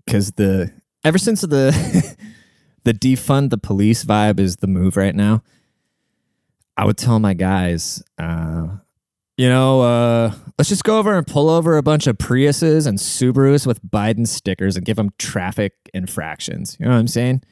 because 0.04 0.32
the 0.32 0.72
ever 1.04 1.18
since 1.18 1.40
the 1.40 2.16
the 2.84 2.94
defund 2.94 3.50
the 3.50 3.58
police 3.58 4.04
vibe 4.04 4.38
is 4.38 4.56
the 4.56 4.66
move 4.66 4.96
right 4.96 5.14
now. 5.14 5.42
I 6.76 6.84
would 6.86 6.96
tell 6.96 7.18
my 7.18 7.34
guys, 7.34 8.02
uh, 8.18 8.66
you 9.36 9.48
know, 9.48 9.82
uh, 9.82 10.32
let's 10.58 10.70
just 10.70 10.84
go 10.84 10.98
over 10.98 11.16
and 11.16 11.26
pull 11.26 11.50
over 11.50 11.76
a 11.76 11.82
bunch 11.82 12.06
of 12.06 12.16
Priuses 12.16 12.86
and 12.86 12.98
Subarus 12.98 13.66
with 13.66 13.82
Biden 13.84 14.26
stickers 14.26 14.76
and 14.76 14.84
give 14.84 14.96
them 14.96 15.10
traffic 15.18 15.74
infractions. 15.92 16.76
You 16.80 16.86
know 16.86 16.92
what 16.92 16.98
I'm 16.98 17.08
saying? 17.08 17.42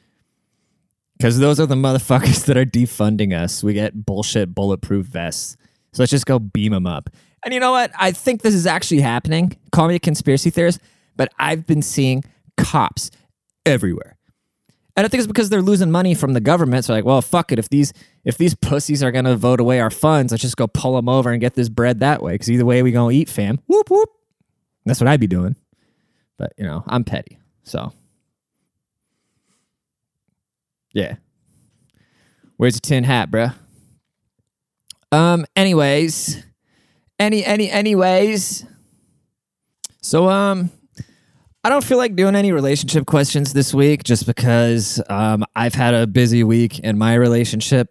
Because 1.21 1.37
those 1.37 1.59
are 1.59 1.67
the 1.67 1.75
motherfuckers 1.75 2.45
that 2.45 2.57
are 2.57 2.65
defunding 2.65 3.39
us. 3.39 3.63
We 3.63 3.73
get 3.73 4.07
bullshit 4.07 4.55
bulletproof 4.55 5.05
vests. 5.05 5.55
So 5.93 6.01
let's 6.01 6.09
just 6.09 6.25
go 6.25 6.39
beam 6.39 6.71
them 6.71 6.87
up. 6.87 7.11
And 7.45 7.53
you 7.53 7.59
know 7.59 7.69
what? 7.71 7.91
I 7.95 8.11
think 8.11 8.41
this 8.41 8.55
is 8.55 8.65
actually 8.65 9.01
happening. 9.01 9.55
Call 9.71 9.87
me 9.87 9.93
a 9.93 9.99
conspiracy 9.99 10.49
theorist, 10.49 10.79
but 11.15 11.31
I've 11.37 11.67
been 11.67 11.83
seeing 11.83 12.23
cops 12.57 13.11
everywhere. 13.67 14.17
And 14.97 15.05
I 15.05 15.09
think 15.09 15.19
it's 15.19 15.27
because 15.27 15.49
they're 15.49 15.61
losing 15.61 15.91
money 15.91 16.15
from 16.15 16.33
the 16.33 16.41
government. 16.41 16.85
So 16.85 16.93
like, 16.93 17.05
well, 17.05 17.21
fuck 17.21 17.51
it. 17.51 17.59
If 17.59 17.69
these 17.69 17.93
if 18.25 18.39
these 18.39 18.55
pussies 18.55 19.03
are 19.03 19.11
gonna 19.11 19.35
vote 19.35 19.59
away 19.59 19.79
our 19.79 19.91
funds, 19.91 20.31
let's 20.31 20.41
just 20.41 20.57
go 20.57 20.65
pull 20.65 20.95
them 20.95 21.07
over 21.07 21.29
and 21.31 21.39
get 21.39 21.53
this 21.53 21.69
bread 21.69 21.99
that 21.99 22.23
way. 22.23 22.33
Because 22.33 22.49
either 22.49 22.65
way, 22.65 22.81
we 22.81 22.91
gonna 22.91 23.13
eat, 23.13 23.29
fam. 23.29 23.59
Whoop 23.67 23.91
whoop. 23.91 24.09
That's 24.85 24.99
what 24.99 25.07
I'd 25.07 25.19
be 25.19 25.27
doing. 25.27 25.55
But 26.37 26.53
you 26.57 26.63
know, 26.63 26.83
I'm 26.87 27.03
petty, 27.03 27.37
so 27.63 27.93
yeah. 30.93 31.15
Where's 32.57 32.75
the 32.75 32.81
tin 32.81 33.03
hat, 33.03 33.31
bruh? 33.31 33.55
Um. 35.11 35.45
Anyways, 35.55 36.43
any 37.19 37.43
any 37.43 37.69
anyways. 37.69 38.65
So 40.01 40.29
um, 40.29 40.71
I 41.63 41.69
don't 41.69 41.83
feel 41.83 41.99
like 41.99 42.15
doing 42.15 42.35
any 42.35 42.51
relationship 42.51 43.05
questions 43.05 43.53
this 43.53 43.71
week 43.71 44.03
just 44.03 44.25
because 44.25 44.99
um, 45.09 45.45
I've 45.55 45.75
had 45.75 45.93
a 45.93 46.07
busy 46.07 46.43
week 46.43 46.79
in 46.79 46.97
my 46.97 47.13
relationship. 47.13 47.87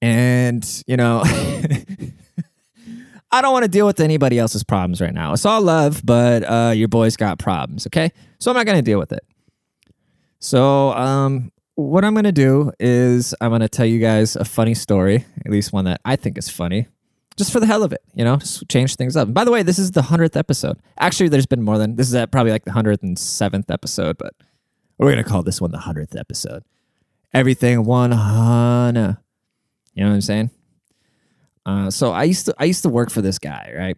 And, 0.00 0.66
you 0.86 0.96
know, 0.96 1.22
I 3.30 3.42
don't 3.42 3.52
want 3.52 3.64
to 3.64 3.70
deal 3.70 3.86
with 3.86 4.00
anybody 4.00 4.38
else's 4.38 4.64
problems 4.64 5.02
right 5.02 5.12
now. 5.12 5.34
It's 5.34 5.44
all 5.44 5.60
love, 5.60 6.00
but 6.04 6.44
uh, 6.44 6.72
your 6.74 6.88
boy's 6.88 7.16
got 7.16 7.38
problems, 7.38 7.86
okay? 7.88 8.10
So 8.38 8.50
I'm 8.50 8.56
not 8.56 8.64
going 8.64 8.78
to 8.78 8.82
deal 8.82 8.98
with 8.98 9.12
it. 9.12 9.24
So, 10.38 10.92
um, 10.92 11.52
what 11.76 12.04
I'm 12.04 12.14
going 12.14 12.24
to 12.24 12.32
do 12.32 12.72
is 12.78 13.34
I'm 13.40 13.50
going 13.50 13.60
to 13.60 13.68
tell 13.68 13.86
you 13.86 13.98
guys 13.98 14.36
a 14.36 14.44
funny 14.44 14.74
story, 14.74 15.24
at 15.44 15.50
least 15.50 15.72
one 15.72 15.84
that 15.86 16.00
I 16.04 16.16
think 16.16 16.38
is 16.38 16.48
funny, 16.48 16.86
just 17.36 17.52
for 17.52 17.58
the 17.58 17.66
hell 17.66 17.82
of 17.82 17.92
it, 17.92 18.02
you 18.14 18.24
know, 18.24 18.36
just 18.36 18.68
change 18.68 18.96
things 18.96 19.16
up. 19.16 19.26
And 19.26 19.34
by 19.34 19.44
the 19.44 19.50
way, 19.50 19.62
this 19.62 19.78
is 19.78 19.90
the 19.90 20.02
100th 20.02 20.36
episode. 20.36 20.78
Actually, 20.98 21.28
there's 21.28 21.46
been 21.46 21.62
more 21.62 21.78
than 21.78 21.96
this 21.96 22.08
is 22.08 22.14
at 22.14 22.30
probably 22.30 22.52
like 22.52 22.64
the 22.64 22.70
107th 22.70 23.70
episode, 23.70 24.18
but 24.18 24.34
we're 24.98 25.10
going 25.10 25.22
to 25.22 25.28
call 25.28 25.42
this 25.42 25.60
one 25.60 25.72
the 25.72 25.78
100th 25.78 26.18
episode. 26.18 26.62
Everything 27.32 27.84
100. 27.84 29.16
You 29.94 30.02
know 30.02 30.08
what 30.10 30.14
I'm 30.14 30.20
saying? 30.20 30.50
Uh, 31.66 31.90
so 31.90 32.12
I 32.12 32.24
used 32.24 32.46
to 32.46 32.54
I 32.58 32.64
used 32.64 32.82
to 32.82 32.88
work 32.88 33.10
for 33.10 33.22
this 33.22 33.38
guy, 33.38 33.72
right? 33.76 33.96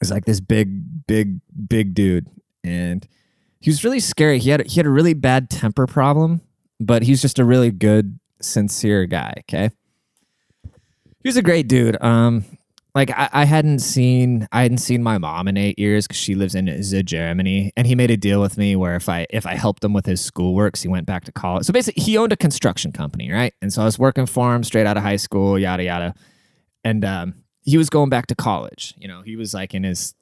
It's 0.00 0.10
like 0.10 0.24
this 0.24 0.40
big, 0.40 1.06
big, 1.06 1.40
big 1.68 1.94
dude, 1.94 2.28
and 2.64 3.06
he 3.64 3.70
was 3.70 3.82
really 3.82 4.00
scary. 4.00 4.38
He 4.40 4.50
had 4.50 4.66
he 4.66 4.76
had 4.76 4.84
a 4.84 4.90
really 4.90 5.14
bad 5.14 5.48
temper 5.48 5.86
problem, 5.86 6.42
but 6.78 7.02
he's 7.02 7.22
just 7.22 7.38
a 7.38 7.46
really 7.46 7.70
good, 7.70 8.20
sincere 8.42 9.06
guy. 9.06 9.32
Okay, 9.38 9.70
he 10.66 11.28
was 11.28 11.38
a 11.38 11.42
great 11.42 11.66
dude. 11.66 11.96
Um, 12.02 12.44
like 12.94 13.10
I, 13.10 13.30
I 13.32 13.44
hadn't 13.46 13.78
seen 13.78 14.46
I 14.52 14.64
hadn't 14.64 14.78
seen 14.78 15.02
my 15.02 15.16
mom 15.16 15.48
in 15.48 15.56
eight 15.56 15.78
years 15.78 16.06
because 16.06 16.18
she 16.18 16.34
lives 16.34 16.54
in 16.54 16.66
Germany, 17.06 17.72
and 17.74 17.86
he 17.86 17.94
made 17.94 18.10
a 18.10 18.18
deal 18.18 18.42
with 18.42 18.58
me 18.58 18.76
where 18.76 18.96
if 18.96 19.08
I 19.08 19.26
if 19.30 19.46
I 19.46 19.54
helped 19.54 19.82
him 19.82 19.94
with 19.94 20.04
his 20.04 20.20
schoolwork, 20.20 20.76
he 20.76 20.88
went 20.88 21.06
back 21.06 21.24
to 21.24 21.32
college. 21.32 21.64
So 21.64 21.72
basically, 21.72 22.02
he 22.02 22.18
owned 22.18 22.32
a 22.32 22.36
construction 22.36 22.92
company, 22.92 23.32
right? 23.32 23.54
And 23.62 23.72
so 23.72 23.80
I 23.80 23.86
was 23.86 23.98
working 23.98 24.26
for 24.26 24.54
him 24.54 24.62
straight 24.62 24.86
out 24.86 24.98
of 24.98 25.02
high 25.02 25.16
school, 25.16 25.58
yada 25.58 25.84
yada, 25.84 26.14
and 26.84 27.02
um, 27.02 27.34
he 27.62 27.78
was 27.78 27.88
going 27.88 28.10
back 28.10 28.26
to 28.26 28.34
college. 28.34 28.92
You 28.98 29.08
know, 29.08 29.22
he 29.22 29.36
was 29.36 29.54
like 29.54 29.72
in 29.72 29.84
his 29.84 30.14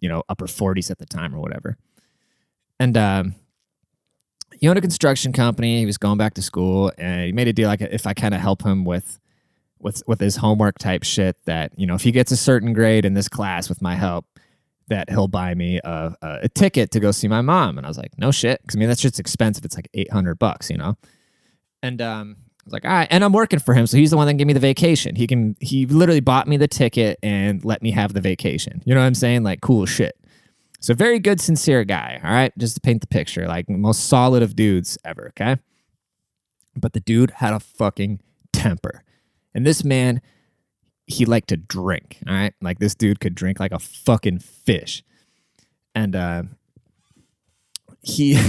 you 0.00 0.08
know 0.08 0.24
upper 0.28 0.48
forties 0.48 0.90
at 0.90 0.98
the 0.98 1.06
time 1.06 1.32
or 1.32 1.38
whatever. 1.38 1.76
And 2.82 2.96
um, 2.96 3.36
he 4.58 4.66
owned 4.66 4.76
a 4.76 4.80
construction 4.80 5.32
company. 5.32 5.78
He 5.78 5.86
was 5.86 5.98
going 5.98 6.18
back 6.18 6.34
to 6.34 6.42
school, 6.42 6.90
and 6.98 7.26
he 7.26 7.30
made 7.30 7.46
a 7.46 7.52
deal 7.52 7.68
like 7.68 7.80
if 7.80 8.08
I 8.08 8.12
kind 8.12 8.34
of 8.34 8.40
help 8.40 8.64
him 8.64 8.84
with 8.84 9.20
with 9.78 10.02
with 10.08 10.18
his 10.18 10.34
homework 10.34 10.78
type 10.78 11.04
shit, 11.04 11.36
that 11.44 11.70
you 11.76 11.86
know 11.86 11.94
if 11.94 12.02
he 12.02 12.10
gets 12.10 12.32
a 12.32 12.36
certain 12.36 12.72
grade 12.72 13.04
in 13.04 13.14
this 13.14 13.28
class 13.28 13.68
with 13.68 13.82
my 13.82 13.94
help, 13.94 14.26
that 14.88 15.08
he'll 15.10 15.28
buy 15.28 15.54
me 15.54 15.78
a, 15.84 16.16
a, 16.20 16.38
a 16.42 16.48
ticket 16.48 16.90
to 16.90 16.98
go 16.98 17.12
see 17.12 17.28
my 17.28 17.40
mom. 17.40 17.78
And 17.78 17.86
I 17.86 17.88
was 17.88 17.98
like, 17.98 18.18
no 18.18 18.32
shit, 18.32 18.60
because 18.62 18.74
I 18.74 18.80
mean 18.80 18.88
that's 18.88 19.00
just 19.00 19.20
expensive. 19.20 19.64
It's 19.64 19.76
like 19.76 19.88
eight 19.94 20.10
hundred 20.10 20.40
bucks, 20.40 20.68
you 20.68 20.76
know. 20.76 20.98
And 21.84 22.02
um, 22.02 22.36
I 22.40 22.62
was 22.64 22.72
like, 22.72 22.84
all 22.84 22.90
right, 22.90 23.08
and 23.12 23.22
I'm 23.22 23.32
working 23.32 23.60
for 23.60 23.74
him, 23.74 23.86
so 23.86 23.96
he's 23.96 24.10
the 24.10 24.16
one 24.16 24.26
that 24.26 24.34
gave 24.34 24.48
me 24.48 24.54
the 24.54 24.58
vacation. 24.58 25.14
He 25.14 25.28
can 25.28 25.54
he 25.60 25.86
literally 25.86 26.18
bought 26.18 26.48
me 26.48 26.56
the 26.56 26.66
ticket 26.66 27.20
and 27.22 27.64
let 27.64 27.80
me 27.80 27.92
have 27.92 28.12
the 28.12 28.20
vacation. 28.20 28.82
You 28.84 28.92
know 28.92 29.00
what 29.00 29.06
I'm 29.06 29.14
saying? 29.14 29.44
Like 29.44 29.60
cool 29.60 29.86
shit. 29.86 30.16
So 30.82 30.94
very 30.94 31.20
good, 31.20 31.40
sincere 31.40 31.84
guy. 31.84 32.20
All 32.24 32.32
right, 32.32 32.52
just 32.58 32.74
to 32.74 32.80
paint 32.80 33.02
the 33.02 33.06
picture, 33.06 33.46
like 33.46 33.70
most 33.70 34.08
solid 34.08 34.42
of 34.42 34.56
dudes 34.56 34.98
ever. 35.04 35.28
Okay, 35.28 35.56
but 36.76 36.92
the 36.92 36.98
dude 36.98 37.30
had 37.30 37.54
a 37.54 37.60
fucking 37.60 38.18
temper, 38.52 39.04
and 39.54 39.64
this 39.64 39.84
man, 39.84 40.20
he 41.06 41.24
liked 41.24 41.50
to 41.50 41.56
drink. 41.56 42.18
All 42.26 42.34
right, 42.34 42.52
like 42.60 42.80
this 42.80 42.96
dude 42.96 43.20
could 43.20 43.36
drink 43.36 43.60
like 43.60 43.70
a 43.70 43.78
fucking 43.78 44.40
fish, 44.40 45.04
and 45.94 46.16
uh, 46.16 46.42
he. 48.02 48.38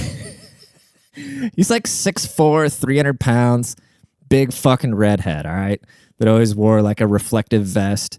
he's 1.55 1.69
like 1.69 1.83
6'4, 1.83 2.75
300 2.75 3.19
pounds, 3.19 3.75
big 4.29 4.51
fucking 4.51 4.95
redhead, 4.95 5.45
all 5.45 5.53
right? 5.53 5.79
That 6.17 6.27
always 6.27 6.55
wore 6.55 6.81
like 6.81 7.01
a 7.01 7.05
reflective 7.05 7.65
vest, 7.65 8.17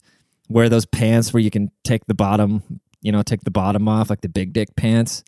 wear 0.49 0.69
those 0.69 0.87
pants 0.87 1.33
where 1.33 1.43
you 1.43 1.51
can 1.51 1.73
take 1.83 2.07
the 2.07 2.15
bottom 2.15 2.81
you 3.05 3.13
know, 3.13 3.23
take 3.23 3.43
the 3.43 3.51
bottom 3.51 3.87
off, 3.87 4.11
like 4.11 4.23
the 4.23 4.29
big 4.29 4.53
dick 4.55 4.75
pants. 4.75 5.23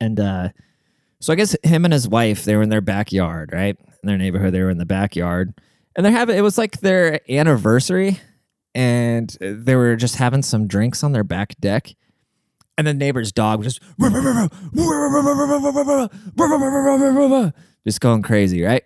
And 0.00 0.18
uh, 0.18 0.50
so 1.20 1.32
I 1.32 1.36
guess 1.36 1.56
him 1.64 1.84
and 1.84 1.92
his 1.92 2.08
wife, 2.08 2.44
they 2.44 2.54
were 2.56 2.62
in 2.62 2.68
their 2.68 2.80
backyard, 2.80 3.50
right? 3.52 3.76
In 4.02 4.06
their 4.06 4.16
neighborhood, 4.16 4.54
they 4.54 4.62
were 4.62 4.70
in 4.70 4.78
the 4.78 4.86
backyard. 4.86 5.52
And 5.96 6.06
they're 6.06 6.12
having, 6.12 6.38
it 6.38 6.42
was 6.42 6.56
like 6.56 6.80
their 6.80 7.20
anniversary. 7.28 8.20
And 8.72 9.36
they 9.40 9.74
were 9.74 9.96
just 9.96 10.14
having 10.14 10.42
some 10.42 10.68
drinks 10.68 11.02
on 11.02 11.10
their 11.10 11.24
back 11.24 11.56
deck. 11.60 11.92
And 12.78 12.86
the 12.86 12.94
neighbor's 12.94 13.32
dog 13.32 13.58
was 13.58 13.74
just, 13.74 13.82
just 17.84 18.00
going 18.00 18.22
crazy, 18.22 18.62
right? 18.62 18.84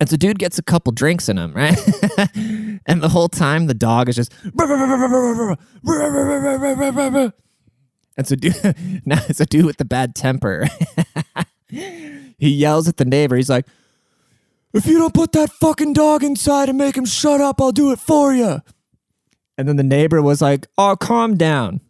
And 0.00 0.08
so 0.08 0.16
dude 0.16 0.38
gets 0.38 0.58
a 0.58 0.62
couple 0.62 0.92
drinks 0.92 1.28
in 1.28 1.36
him, 1.36 1.52
right? 1.52 1.78
and 2.86 3.02
the 3.02 3.10
whole 3.10 3.28
time 3.28 3.66
the 3.66 3.74
dog 3.74 4.08
is 4.08 4.16
just 4.16 4.32
and 8.16 8.26
so 8.26 8.34
dude 8.34 8.54
now 9.06 9.20
it's 9.28 9.40
a 9.40 9.46
dude 9.46 9.66
with 9.66 9.76
the 9.76 9.84
bad 9.84 10.14
temper. 10.14 10.66
he 11.68 12.48
yells 12.48 12.88
at 12.88 12.96
the 12.96 13.04
neighbor. 13.04 13.36
He's 13.36 13.50
like, 13.50 13.66
if 14.72 14.86
you 14.86 14.98
don't 14.98 15.14
put 15.14 15.32
that 15.32 15.50
fucking 15.50 15.92
dog 15.92 16.24
inside 16.24 16.70
and 16.70 16.78
make 16.78 16.96
him 16.96 17.04
shut 17.04 17.40
up, 17.40 17.60
I'll 17.60 17.72
do 17.72 17.92
it 17.92 17.98
for 17.98 18.32
you. 18.32 18.62
And 19.58 19.68
then 19.68 19.76
the 19.76 19.82
neighbor 19.82 20.22
was 20.22 20.40
like, 20.40 20.66
oh, 20.78 20.96
calm 20.96 21.36
down. 21.36 21.82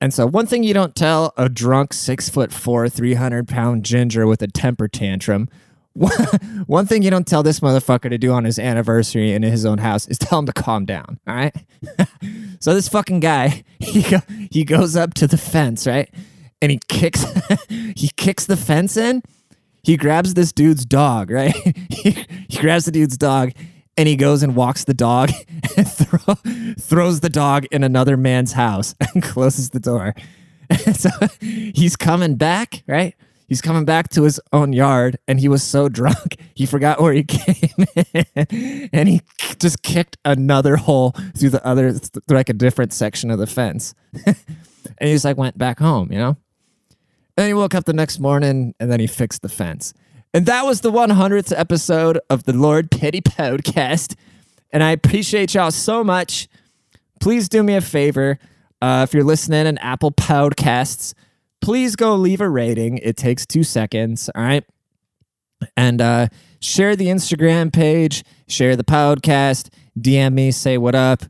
And 0.00 0.12
so, 0.12 0.26
one 0.26 0.46
thing 0.46 0.62
you 0.62 0.74
don't 0.74 0.94
tell 0.94 1.32
a 1.36 1.48
drunk 1.48 1.92
six 1.92 2.28
foot 2.28 2.52
four, 2.52 2.88
300 2.88 3.48
pound 3.48 3.84
ginger 3.84 4.26
with 4.26 4.42
a 4.42 4.46
temper 4.46 4.86
tantrum 4.86 5.48
one 6.66 6.86
thing 6.86 7.02
you 7.02 7.10
don't 7.10 7.26
tell 7.26 7.42
this 7.42 7.60
motherfucker 7.60 8.08
to 8.08 8.18
do 8.18 8.32
on 8.32 8.44
his 8.44 8.58
anniversary 8.58 9.32
in 9.32 9.42
his 9.42 9.64
own 9.64 9.78
house 9.78 10.06
is 10.08 10.18
tell 10.18 10.38
him 10.38 10.46
to 10.46 10.52
calm 10.52 10.84
down. 10.84 11.18
All 11.26 11.34
right. 11.34 11.54
so 12.60 12.74
this 12.74 12.88
fucking 12.88 13.20
guy, 13.20 13.64
he 13.80 14.02
go, 14.02 14.18
he 14.50 14.64
goes 14.64 14.96
up 14.96 15.14
to 15.14 15.26
the 15.26 15.38
fence, 15.38 15.86
right, 15.86 16.12
and 16.62 16.70
he 16.70 16.80
kicks 16.88 17.24
he 17.96 18.10
kicks 18.16 18.46
the 18.46 18.56
fence 18.56 18.96
in. 18.96 19.22
He 19.82 19.96
grabs 19.96 20.34
this 20.34 20.52
dude's 20.52 20.84
dog, 20.84 21.30
right. 21.30 21.54
he, 21.88 22.26
he 22.48 22.58
grabs 22.58 22.84
the 22.84 22.92
dude's 22.92 23.16
dog, 23.16 23.52
and 23.96 24.06
he 24.08 24.16
goes 24.16 24.42
and 24.42 24.54
walks 24.54 24.84
the 24.84 24.94
dog 24.94 25.30
and 25.76 25.90
throw, 25.90 26.34
throws 26.78 27.20
the 27.20 27.30
dog 27.30 27.64
in 27.72 27.82
another 27.82 28.16
man's 28.16 28.52
house 28.52 28.94
and 29.14 29.22
closes 29.22 29.70
the 29.70 29.80
door. 29.80 30.14
And 30.68 30.96
so 30.96 31.10
he's 31.40 31.96
coming 31.96 32.36
back, 32.36 32.82
right? 32.86 33.14
He's 33.48 33.60
coming 33.60 33.84
back 33.84 34.10
to 34.10 34.22
his 34.22 34.40
own 34.52 34.72
yard 34.72 35.18
and 35.26 35.40
he 35.40 35.48
was 35.48 35.62
so 35.62 35.88
drunk 35.88 36.36
he 36.54 36.66
forgot 36.66 37.00
where 37.00 37.12
he 37.12 37.22
came 37.24 37.86
in 37.96 38.88
and 38.92 39.08
he 39.08 39.22
just 39.58 39.82
kicked 39.82 40.16
another 40.24 40.76
hole 40.76 41.14
through 41.36 41.50
the 41.50 41.64
other 41.66 41.92
through 41.92 42.36
like 42.36 42.48
a 42.48 42.54
different 42.54 42.92
section 42.92 43.30
of 43.30 43.38
the 43.38 43.46
fence. 43.46 43.94
And 44.24 45.08
he 45.08 45.12
just 45.12 45.24
like 45.24 45.36
went 45.36 45.56
back 45.56 45.78
home 45.78 46.12
you 46.12 46.18
know? 46.18 46.36
And 47.36 47.46
he 47.46 47.54
woke 47.54 47.74
up 47.74 47.84
the 47.84 47.92
next 47.92 48.18
morning 48.18 48.74
and 48.80 48.90
then 48.90 48.98
he 48.98 49.06
fixed 49.06 49.42
the 49.42 49.48
fence. 49.48 49.94
And 50.34 50.44
that 50.46 50.66
was 50.66 50.80
the 50.80 50.90
100th 50.90 51.52
episode 51.56 52.18
of 52.28 52.44
the 52.44 52.52
lord 52.52 52.90
petty 52.90 53.20
podcast. 53.20 54.16
And 54.70 54.82
i 54.82 54.90
appreciate 54.90 55.54
y'all 55.54 55.70
so 55.70 56.04
much. 56.04 56.48
Please 57.20 57.48
do 57.48 57.62
me 57.62 57.74
a 57.74 57.80
favor 57.80 58.38
uh, 58.82 59.06
if 59.08 59.14
you're 59.14 59.24
listening 59.24 59.66
in 59.66 59.78
apple 59.78 60.10
podcasts 60.12 61.14
please 61.60 61.96
go 61.96 62.14
leave 62.16 62.40
a 62.40 62.48
rating. 62.48 62.98
It 62.98 63.16
takes 63.16 63.46
two 63.46 63.62
seconds. 63.62 64.30
All 64.34 64.42
right. 64.42 64.64
And 65.76 66.00
uh, 66.00 66.28
share 66.60 66.94
the 66.96 67.06
Instagram 67.06 67.72
page, 67.72 68.24
share 68.46 68.76
the 68.76 68.84
podcast, 68.84 69.70
DM 69.98 70.34
me, 70.34 70.50
say 70.50 70.78
what 70.78 70.94
up. 70.94 71.22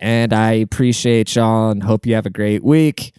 And 0.00 0.32
I 0.32 0.52
appreciate 0.52 1.34
y'all 1.34 1.70
and 1.70 1.82
hope 1.82 2.06
you 2.06 2.14
have 2.14 2.26
a 2.26 2.30
great 2.30 2.62
week. 2.62 3.14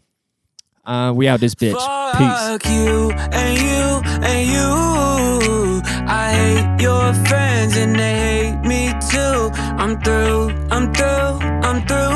Uh, 0.86 1.12
we 1.14 1.28
out 1.28 1.40
this 1.40 1.54
bitch. 1.56 1.74
Fuck 1.74 2.62
Peace. 2.64 2.72
you 2.72 3.12
and 3.12 3.60
you 3.60 4.02
and 4.26 4.48
you. 4.48 5.82
I 6.10 6.32
hate 6.32 6.82
your 6.82 7.14
friends 7.26 7.76
and 7.76 7.96
they 7.96 8.16
hate 8.16 8.62
me 8.62 8.94
too. 9.12 9.50
I'm 9.78 10.00
through, 10.02 10.50
I'm 10.72 10.94
through, 10.94 11.06
I'm 11.08 11.86
through. 11.86 12.07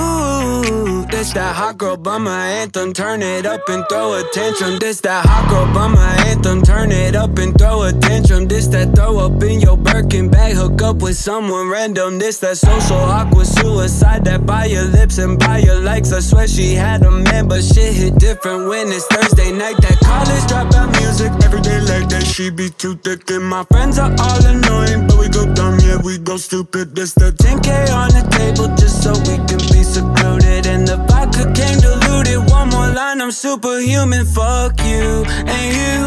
This 1.22 1.34
that 1.34 1.56
hot 1.56 1.78
girl 1.78 1.98
bummer 1.98 2.32
anthem. 2.32 2.94
Turn 2.94 3.22
it 3.22 3.46
up 3.46 3.70
and 3.70 3.86
throw 3.88 4.14
a 4.14 4.24
tantrum. 4.34 4.80
This 4.80 5.02
that 5.02 5.24
hot 5.24 5.48
girl 5.52 5.72
bummer 5.72 6.02
anthem. 6.26 6.64
Turn 6.64 6.92
it 6.92 7.16
up 7.16 7.38
and 7.38 7.56
throw 7.60 7.84
a 7.84 7.94
tantrum. 7.94 8.48
This 8.48 8.66
that 8.74 8.96
throw 8.96 9.20
up 9.20 9.44
in 9.44 9.62
your 9.62 9.78
Birkin 9.78 10.30
bag. 10.30 10.56
Hook 10.56 10.82
up 10.82 11.04
with 11.04 11.16
someone 11.16 11.70
random. 11.70 12.18
This 12.18 12.40
that 12.40 12.58
social 12.58 12.98
awkward 12.98 13.46
suicide. 13.46 14.26
That 14.26 14.48
by 14.48 14.66
your 14.66 14.86
lips 14.86 15.20
and 15.20 15.38
by 15.38 15.60
your 15.60 15.80
likes. 15.80 16.12
I 16.12 16.22
swear 16.22 16.48
she 16.48 16.74
had 16.74 17.04
a 17.04 17.12
man, 17.12 17.48
but 17.48 17.62
shit 17.62 17.94
hit 17.94 18.18
different 18.18 18.68
when 18.68 18.88
it's 18.88 19.06
Thursday 19.06 19.52
night. 19.52 19.78
That 19.78 20.00
college 20.02 20.46
dropout 20.50 20.90
music. 21.00 21.32
Every 21.46 21.62
day 21.62 21.82
like 21.82 22.10
that. 22.10 22.26
She 22.26 22.50
be 22.50 22.72
too 22.72 22.96
thick. 22.96 23.30
And 23.30 23.46
my 23.46 23.64
friends 23.66 24.00
are 24.00 24.10
all 24.10 24.44
annoying. 24.44 25.06
But 25.06 25.20
we 25.20 25.30
go 25.30 25.46
dumb, 25.54 25.78
yeah, 25.86 26.02
we 26.04 26.18
go 26.18 26.38
stupid. 26.38 26.96
This 26.96 27.14
the 27.14 27.30
10K 27.30 27.94
on 27.94 28.10
the 28.10 28.26
table 28.34 28.74
just 28.76 29.04
so 29.04 29.14
we 29.30 29.38
can 29.46 29.62
be 29.70 29.84
secluded 29.84 30.31
and 30.72 30.88
the 30.88 30.98
vodka 31.08 31.44
came 31.60 31.80
diluted. 31.80 32.40
One 32.50 32.70
more 32.70 32.90
line, 33.00 33.20
I'm 33.22 33.32
superhuman. 33.32 34.26
Fuck 34.26 34.80
you 34.92 35.08
and 35.56 35.68
you 35.80 35.98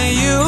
and 0.00 0.12
you. 0.24 0.40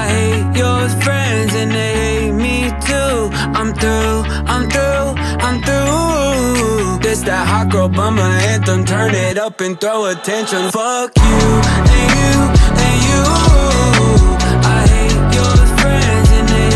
I 0.00 0.02
hate 0.16 0.50
your 0.62 0.80
friends 1.04 1.52
and 1.60 1.70
they 1.70 1.92
hate 2.04 2.32
me 2.46 2.56
too. 2.88 3.16
I'm 3.58 3.70
through, 3.80 4.18
I'm 4.52 4.64
through, 4.72 5.08
I'm 5.46 5.56
through. 5.66 6.98
This 7.04 7.20
that 7.28 7.44
hot 7.46 7.70
girl 7.70 7.88
bummer 7.88 8.32
anthem. 8.52 8.84
Turn 8.84 9.14
it 9.14 9.36
up 9.38 9.60
and 9.60 9.78
throw 9.80 10.06
attention. 10.06 10.70
Fuck 10.70 11.10
you 11.28 11.44
and 11.96 12.06
you 12.18 12.34
and 12.84 12.96
you. 13.08 13.22
I 14.76 14.80
hate 14.94 15.24
your 15.38 15.56
friends 15.78 16.28
and 16.38 16.48
they 16.48 16.71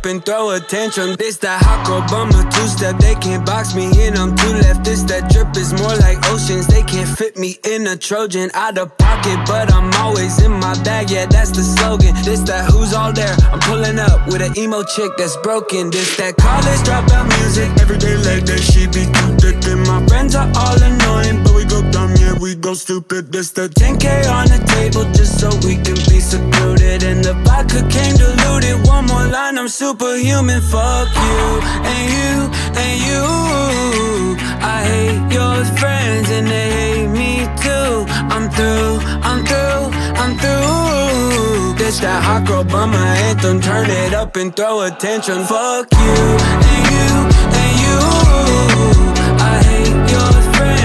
up 0.00 0.06
and 0.06 0.24
throw 0.24 0.50
attention. 0.50 1.16
This 1.18 1.36
that 1.38 1.62
hot 1.62 2.08
bummer 2.10 2.50
two 2.50 2.66
step. 2.68 2.98
They 2.98 3.14
can't 3.16 3.44
box 3.44 3.74
me 3.74 3.86
in. 4.06 4.16
I'm 4.16 4.34
two 4.36 4.52
left. 4.64 4.84
This 4.84 5.02
that 5.04 5.30
drip 5.30 5.56
is 5.56 5.72
more 5.72 5.94
like 5.96 6.18
oceans. 6.30 6.66
They 6.66 6.82
can't 6.82 7.08
fit 7.08 7.36
me 7.36 7.58
in 7.64 7.86
a 7.86 7.96
Trojan. 7.96 8.50
Out 8.54 8.78
of 8.78 8.96
pocket, 9.20 9.38
but 9.46 9.72
I'm 9.72 9.92
always 9.94 10.42
in 10.42 10.52
my 10.52 10.74
bag. 10.82 11.10
Yeah, 11.10 11.26
that's 11.26 11.50
the 11.50 11.62
slogan. 11.62 12.14
This 12.24 12.40
that 12.40 12.70
who's 12.70 12.92
all 12.92 13.12
there. 13.12 13.34
I'm 13.52 13.60
pulling 13.60 13.98
up 13.98 14.26
with 14.26 14.42
an 14.42 14.56
emo 14.58 14.82
chick 14.82 15.12
that's 15.16 15.36
broken. 15.38 15.90
This 15.90 16.16
that 16.16 16.36
college 16.36 16.80
dropout 16.86 17.26
music. 17.38 17.70
Every 17.80 17.98
day 17.98 18.16
like 18.16 18.44
that, 18.46 18.60
she 18.60 18.86
be 18.86 19.04
too 19.04 19.30
thick. 19.40 19.58
And 19.66 19.86
my 19.86 20.04
friends 20.06 20.34
are 20.34 20.50
all 20.56 20.78
annoying, 20.82 21.42
but 21.44 21.54
we 21.54 21.64
go 21.64 21.82
dumb, 21.90 22.14
yeah, 22.16 22.34
we 22.40 22.54
go 22.54 22.74
stupid. 22.74 23.32
This 23.32 23.50
the 23.50 23.68
10K 23.68 24.30
on 24.30 24.46
the 24.48 24.60
table 24.76 25.04
just 25.12 25.40
so 25.40 25.48
we 25.66 25.76
can 25.76 25.98
be 26.08 26.20
secluded. 26.20 27.02
And 27.02 27.24
the 27.24 27.34
vodka 27.44 27.80
came 27.88 28.16
diluted. 28.16 28.86
One 28.86 29.06
more 29.06 29.26
line, 29.26 29.58
I'm 29.58 29.68
superhuman. 29.68 30.60
Fuck 30.62 31.08
you 31.14 31.60
and 31.84 32.04
you 32.16 32.32
and 32.78 32.96
you. 33.06 34.49
I 34.62 34.84
hate 34.84 35.32
your 35.32 35.64
friends 35.78 36.30
and 36.30 36.46
they 36.46 36.70
hate 36.78 37.08
me 37.08 37.46
too. 37.64 38.04
I'm 38.34 38.50
through, 38.50 39.00
I'm 39.28 39.44
through, 39.44 39.82
I'm 40.22 40.32
through. 40.38 41.74
This 41.78 41.98
that 42.00 42.22
hot 42.22 42.46
girl 42.46 42.64
bummer 42.64 42.96
anthem. 42.96 43.60
Turn 43.60 43.88
it 43.90 44.14
up 44.14 44.36
and 44.36 44.54
throw 44.54 44.82
attention. 44.82 45.44
Fuck 45.44 45.92
you 45.92 46.20
and 46.68 46.82
you 46.94 47.10
and 47.60 47.72
you. 47.84 47.98
I 49.50 49.54
hate 49.68 50.10
your 50.14 50.32
friends 50.54 50.79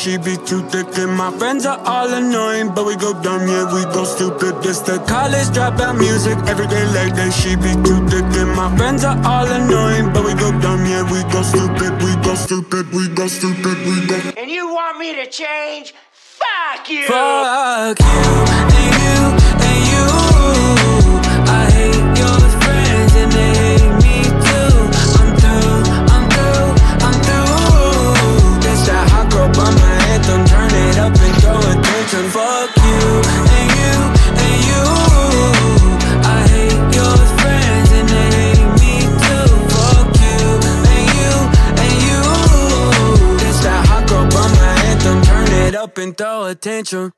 she 0.00 0.16
be 0.16 0.34
too 0.48 0.62
thick. 0.72 0.86
And 0.96 1.12
my 1.12 1.30
friends 1.30 1.66
are 1.66 1.78
all 1.84 2.10
annoying, 2.10 2.72
but 2.74 2.86
we 2.86 2.96
go 2.96 3.12
dumb, 3.22 3.46
yeah, 3.46 3.66
we 3.74 3.82
go 3.92 4.04
stupid. 4.04 4.62
This 4.62 4.80
the 4.80 4.96
college 5.06 5.48
dropout 5.56 5.98
music. 5.98 6.38
Every 6.48 6.66
day 6.68 6.84
like 6.96 7.14
that, 7.16 7.32
she 7.32 7.54
be 7.56 7.72
too 7.84 8.00
thick. 8.08 8.24
And 8.40 8.50
my 8.56 8.74
friends 8.78 9.04
are 9.04 9.18
all 9.24 9.46
annoying, 9.46 10.10
but 10.14 10.24
we 10.24 10.32
go 10.34 10.50
dumb, 10.60 10.86
yeah, 10.86 11.04
we 11.12 11.20
go 11.30 11.42
stupid, 11.42 11.92
we 12.02 12.12
go 12.24 12.34
stupid, 12.34 12.90
we 12.92 13.08
go 13.08 13.26
stupid, 13.26 13.76
we 13.84 14.06
go. 14.06 14.16
And 14.38 14.50
you 14.50 14.72
want 14.72 14.98
me 14.98 15.14
to 15.16 15.26
change? 15.26 15.92
Fuck 16.12 16.88
you! 16.88 17.06
Fuck 17.06 18.00
you 18.00 18.30
and 18.56 18.72
you 19.04 19.18
and 19.68 21.04
you. 21.04 21.09
Up 45.80 45.96
and 45.96 46.16
throw 46.16 46.44
attention. 46.44 47.10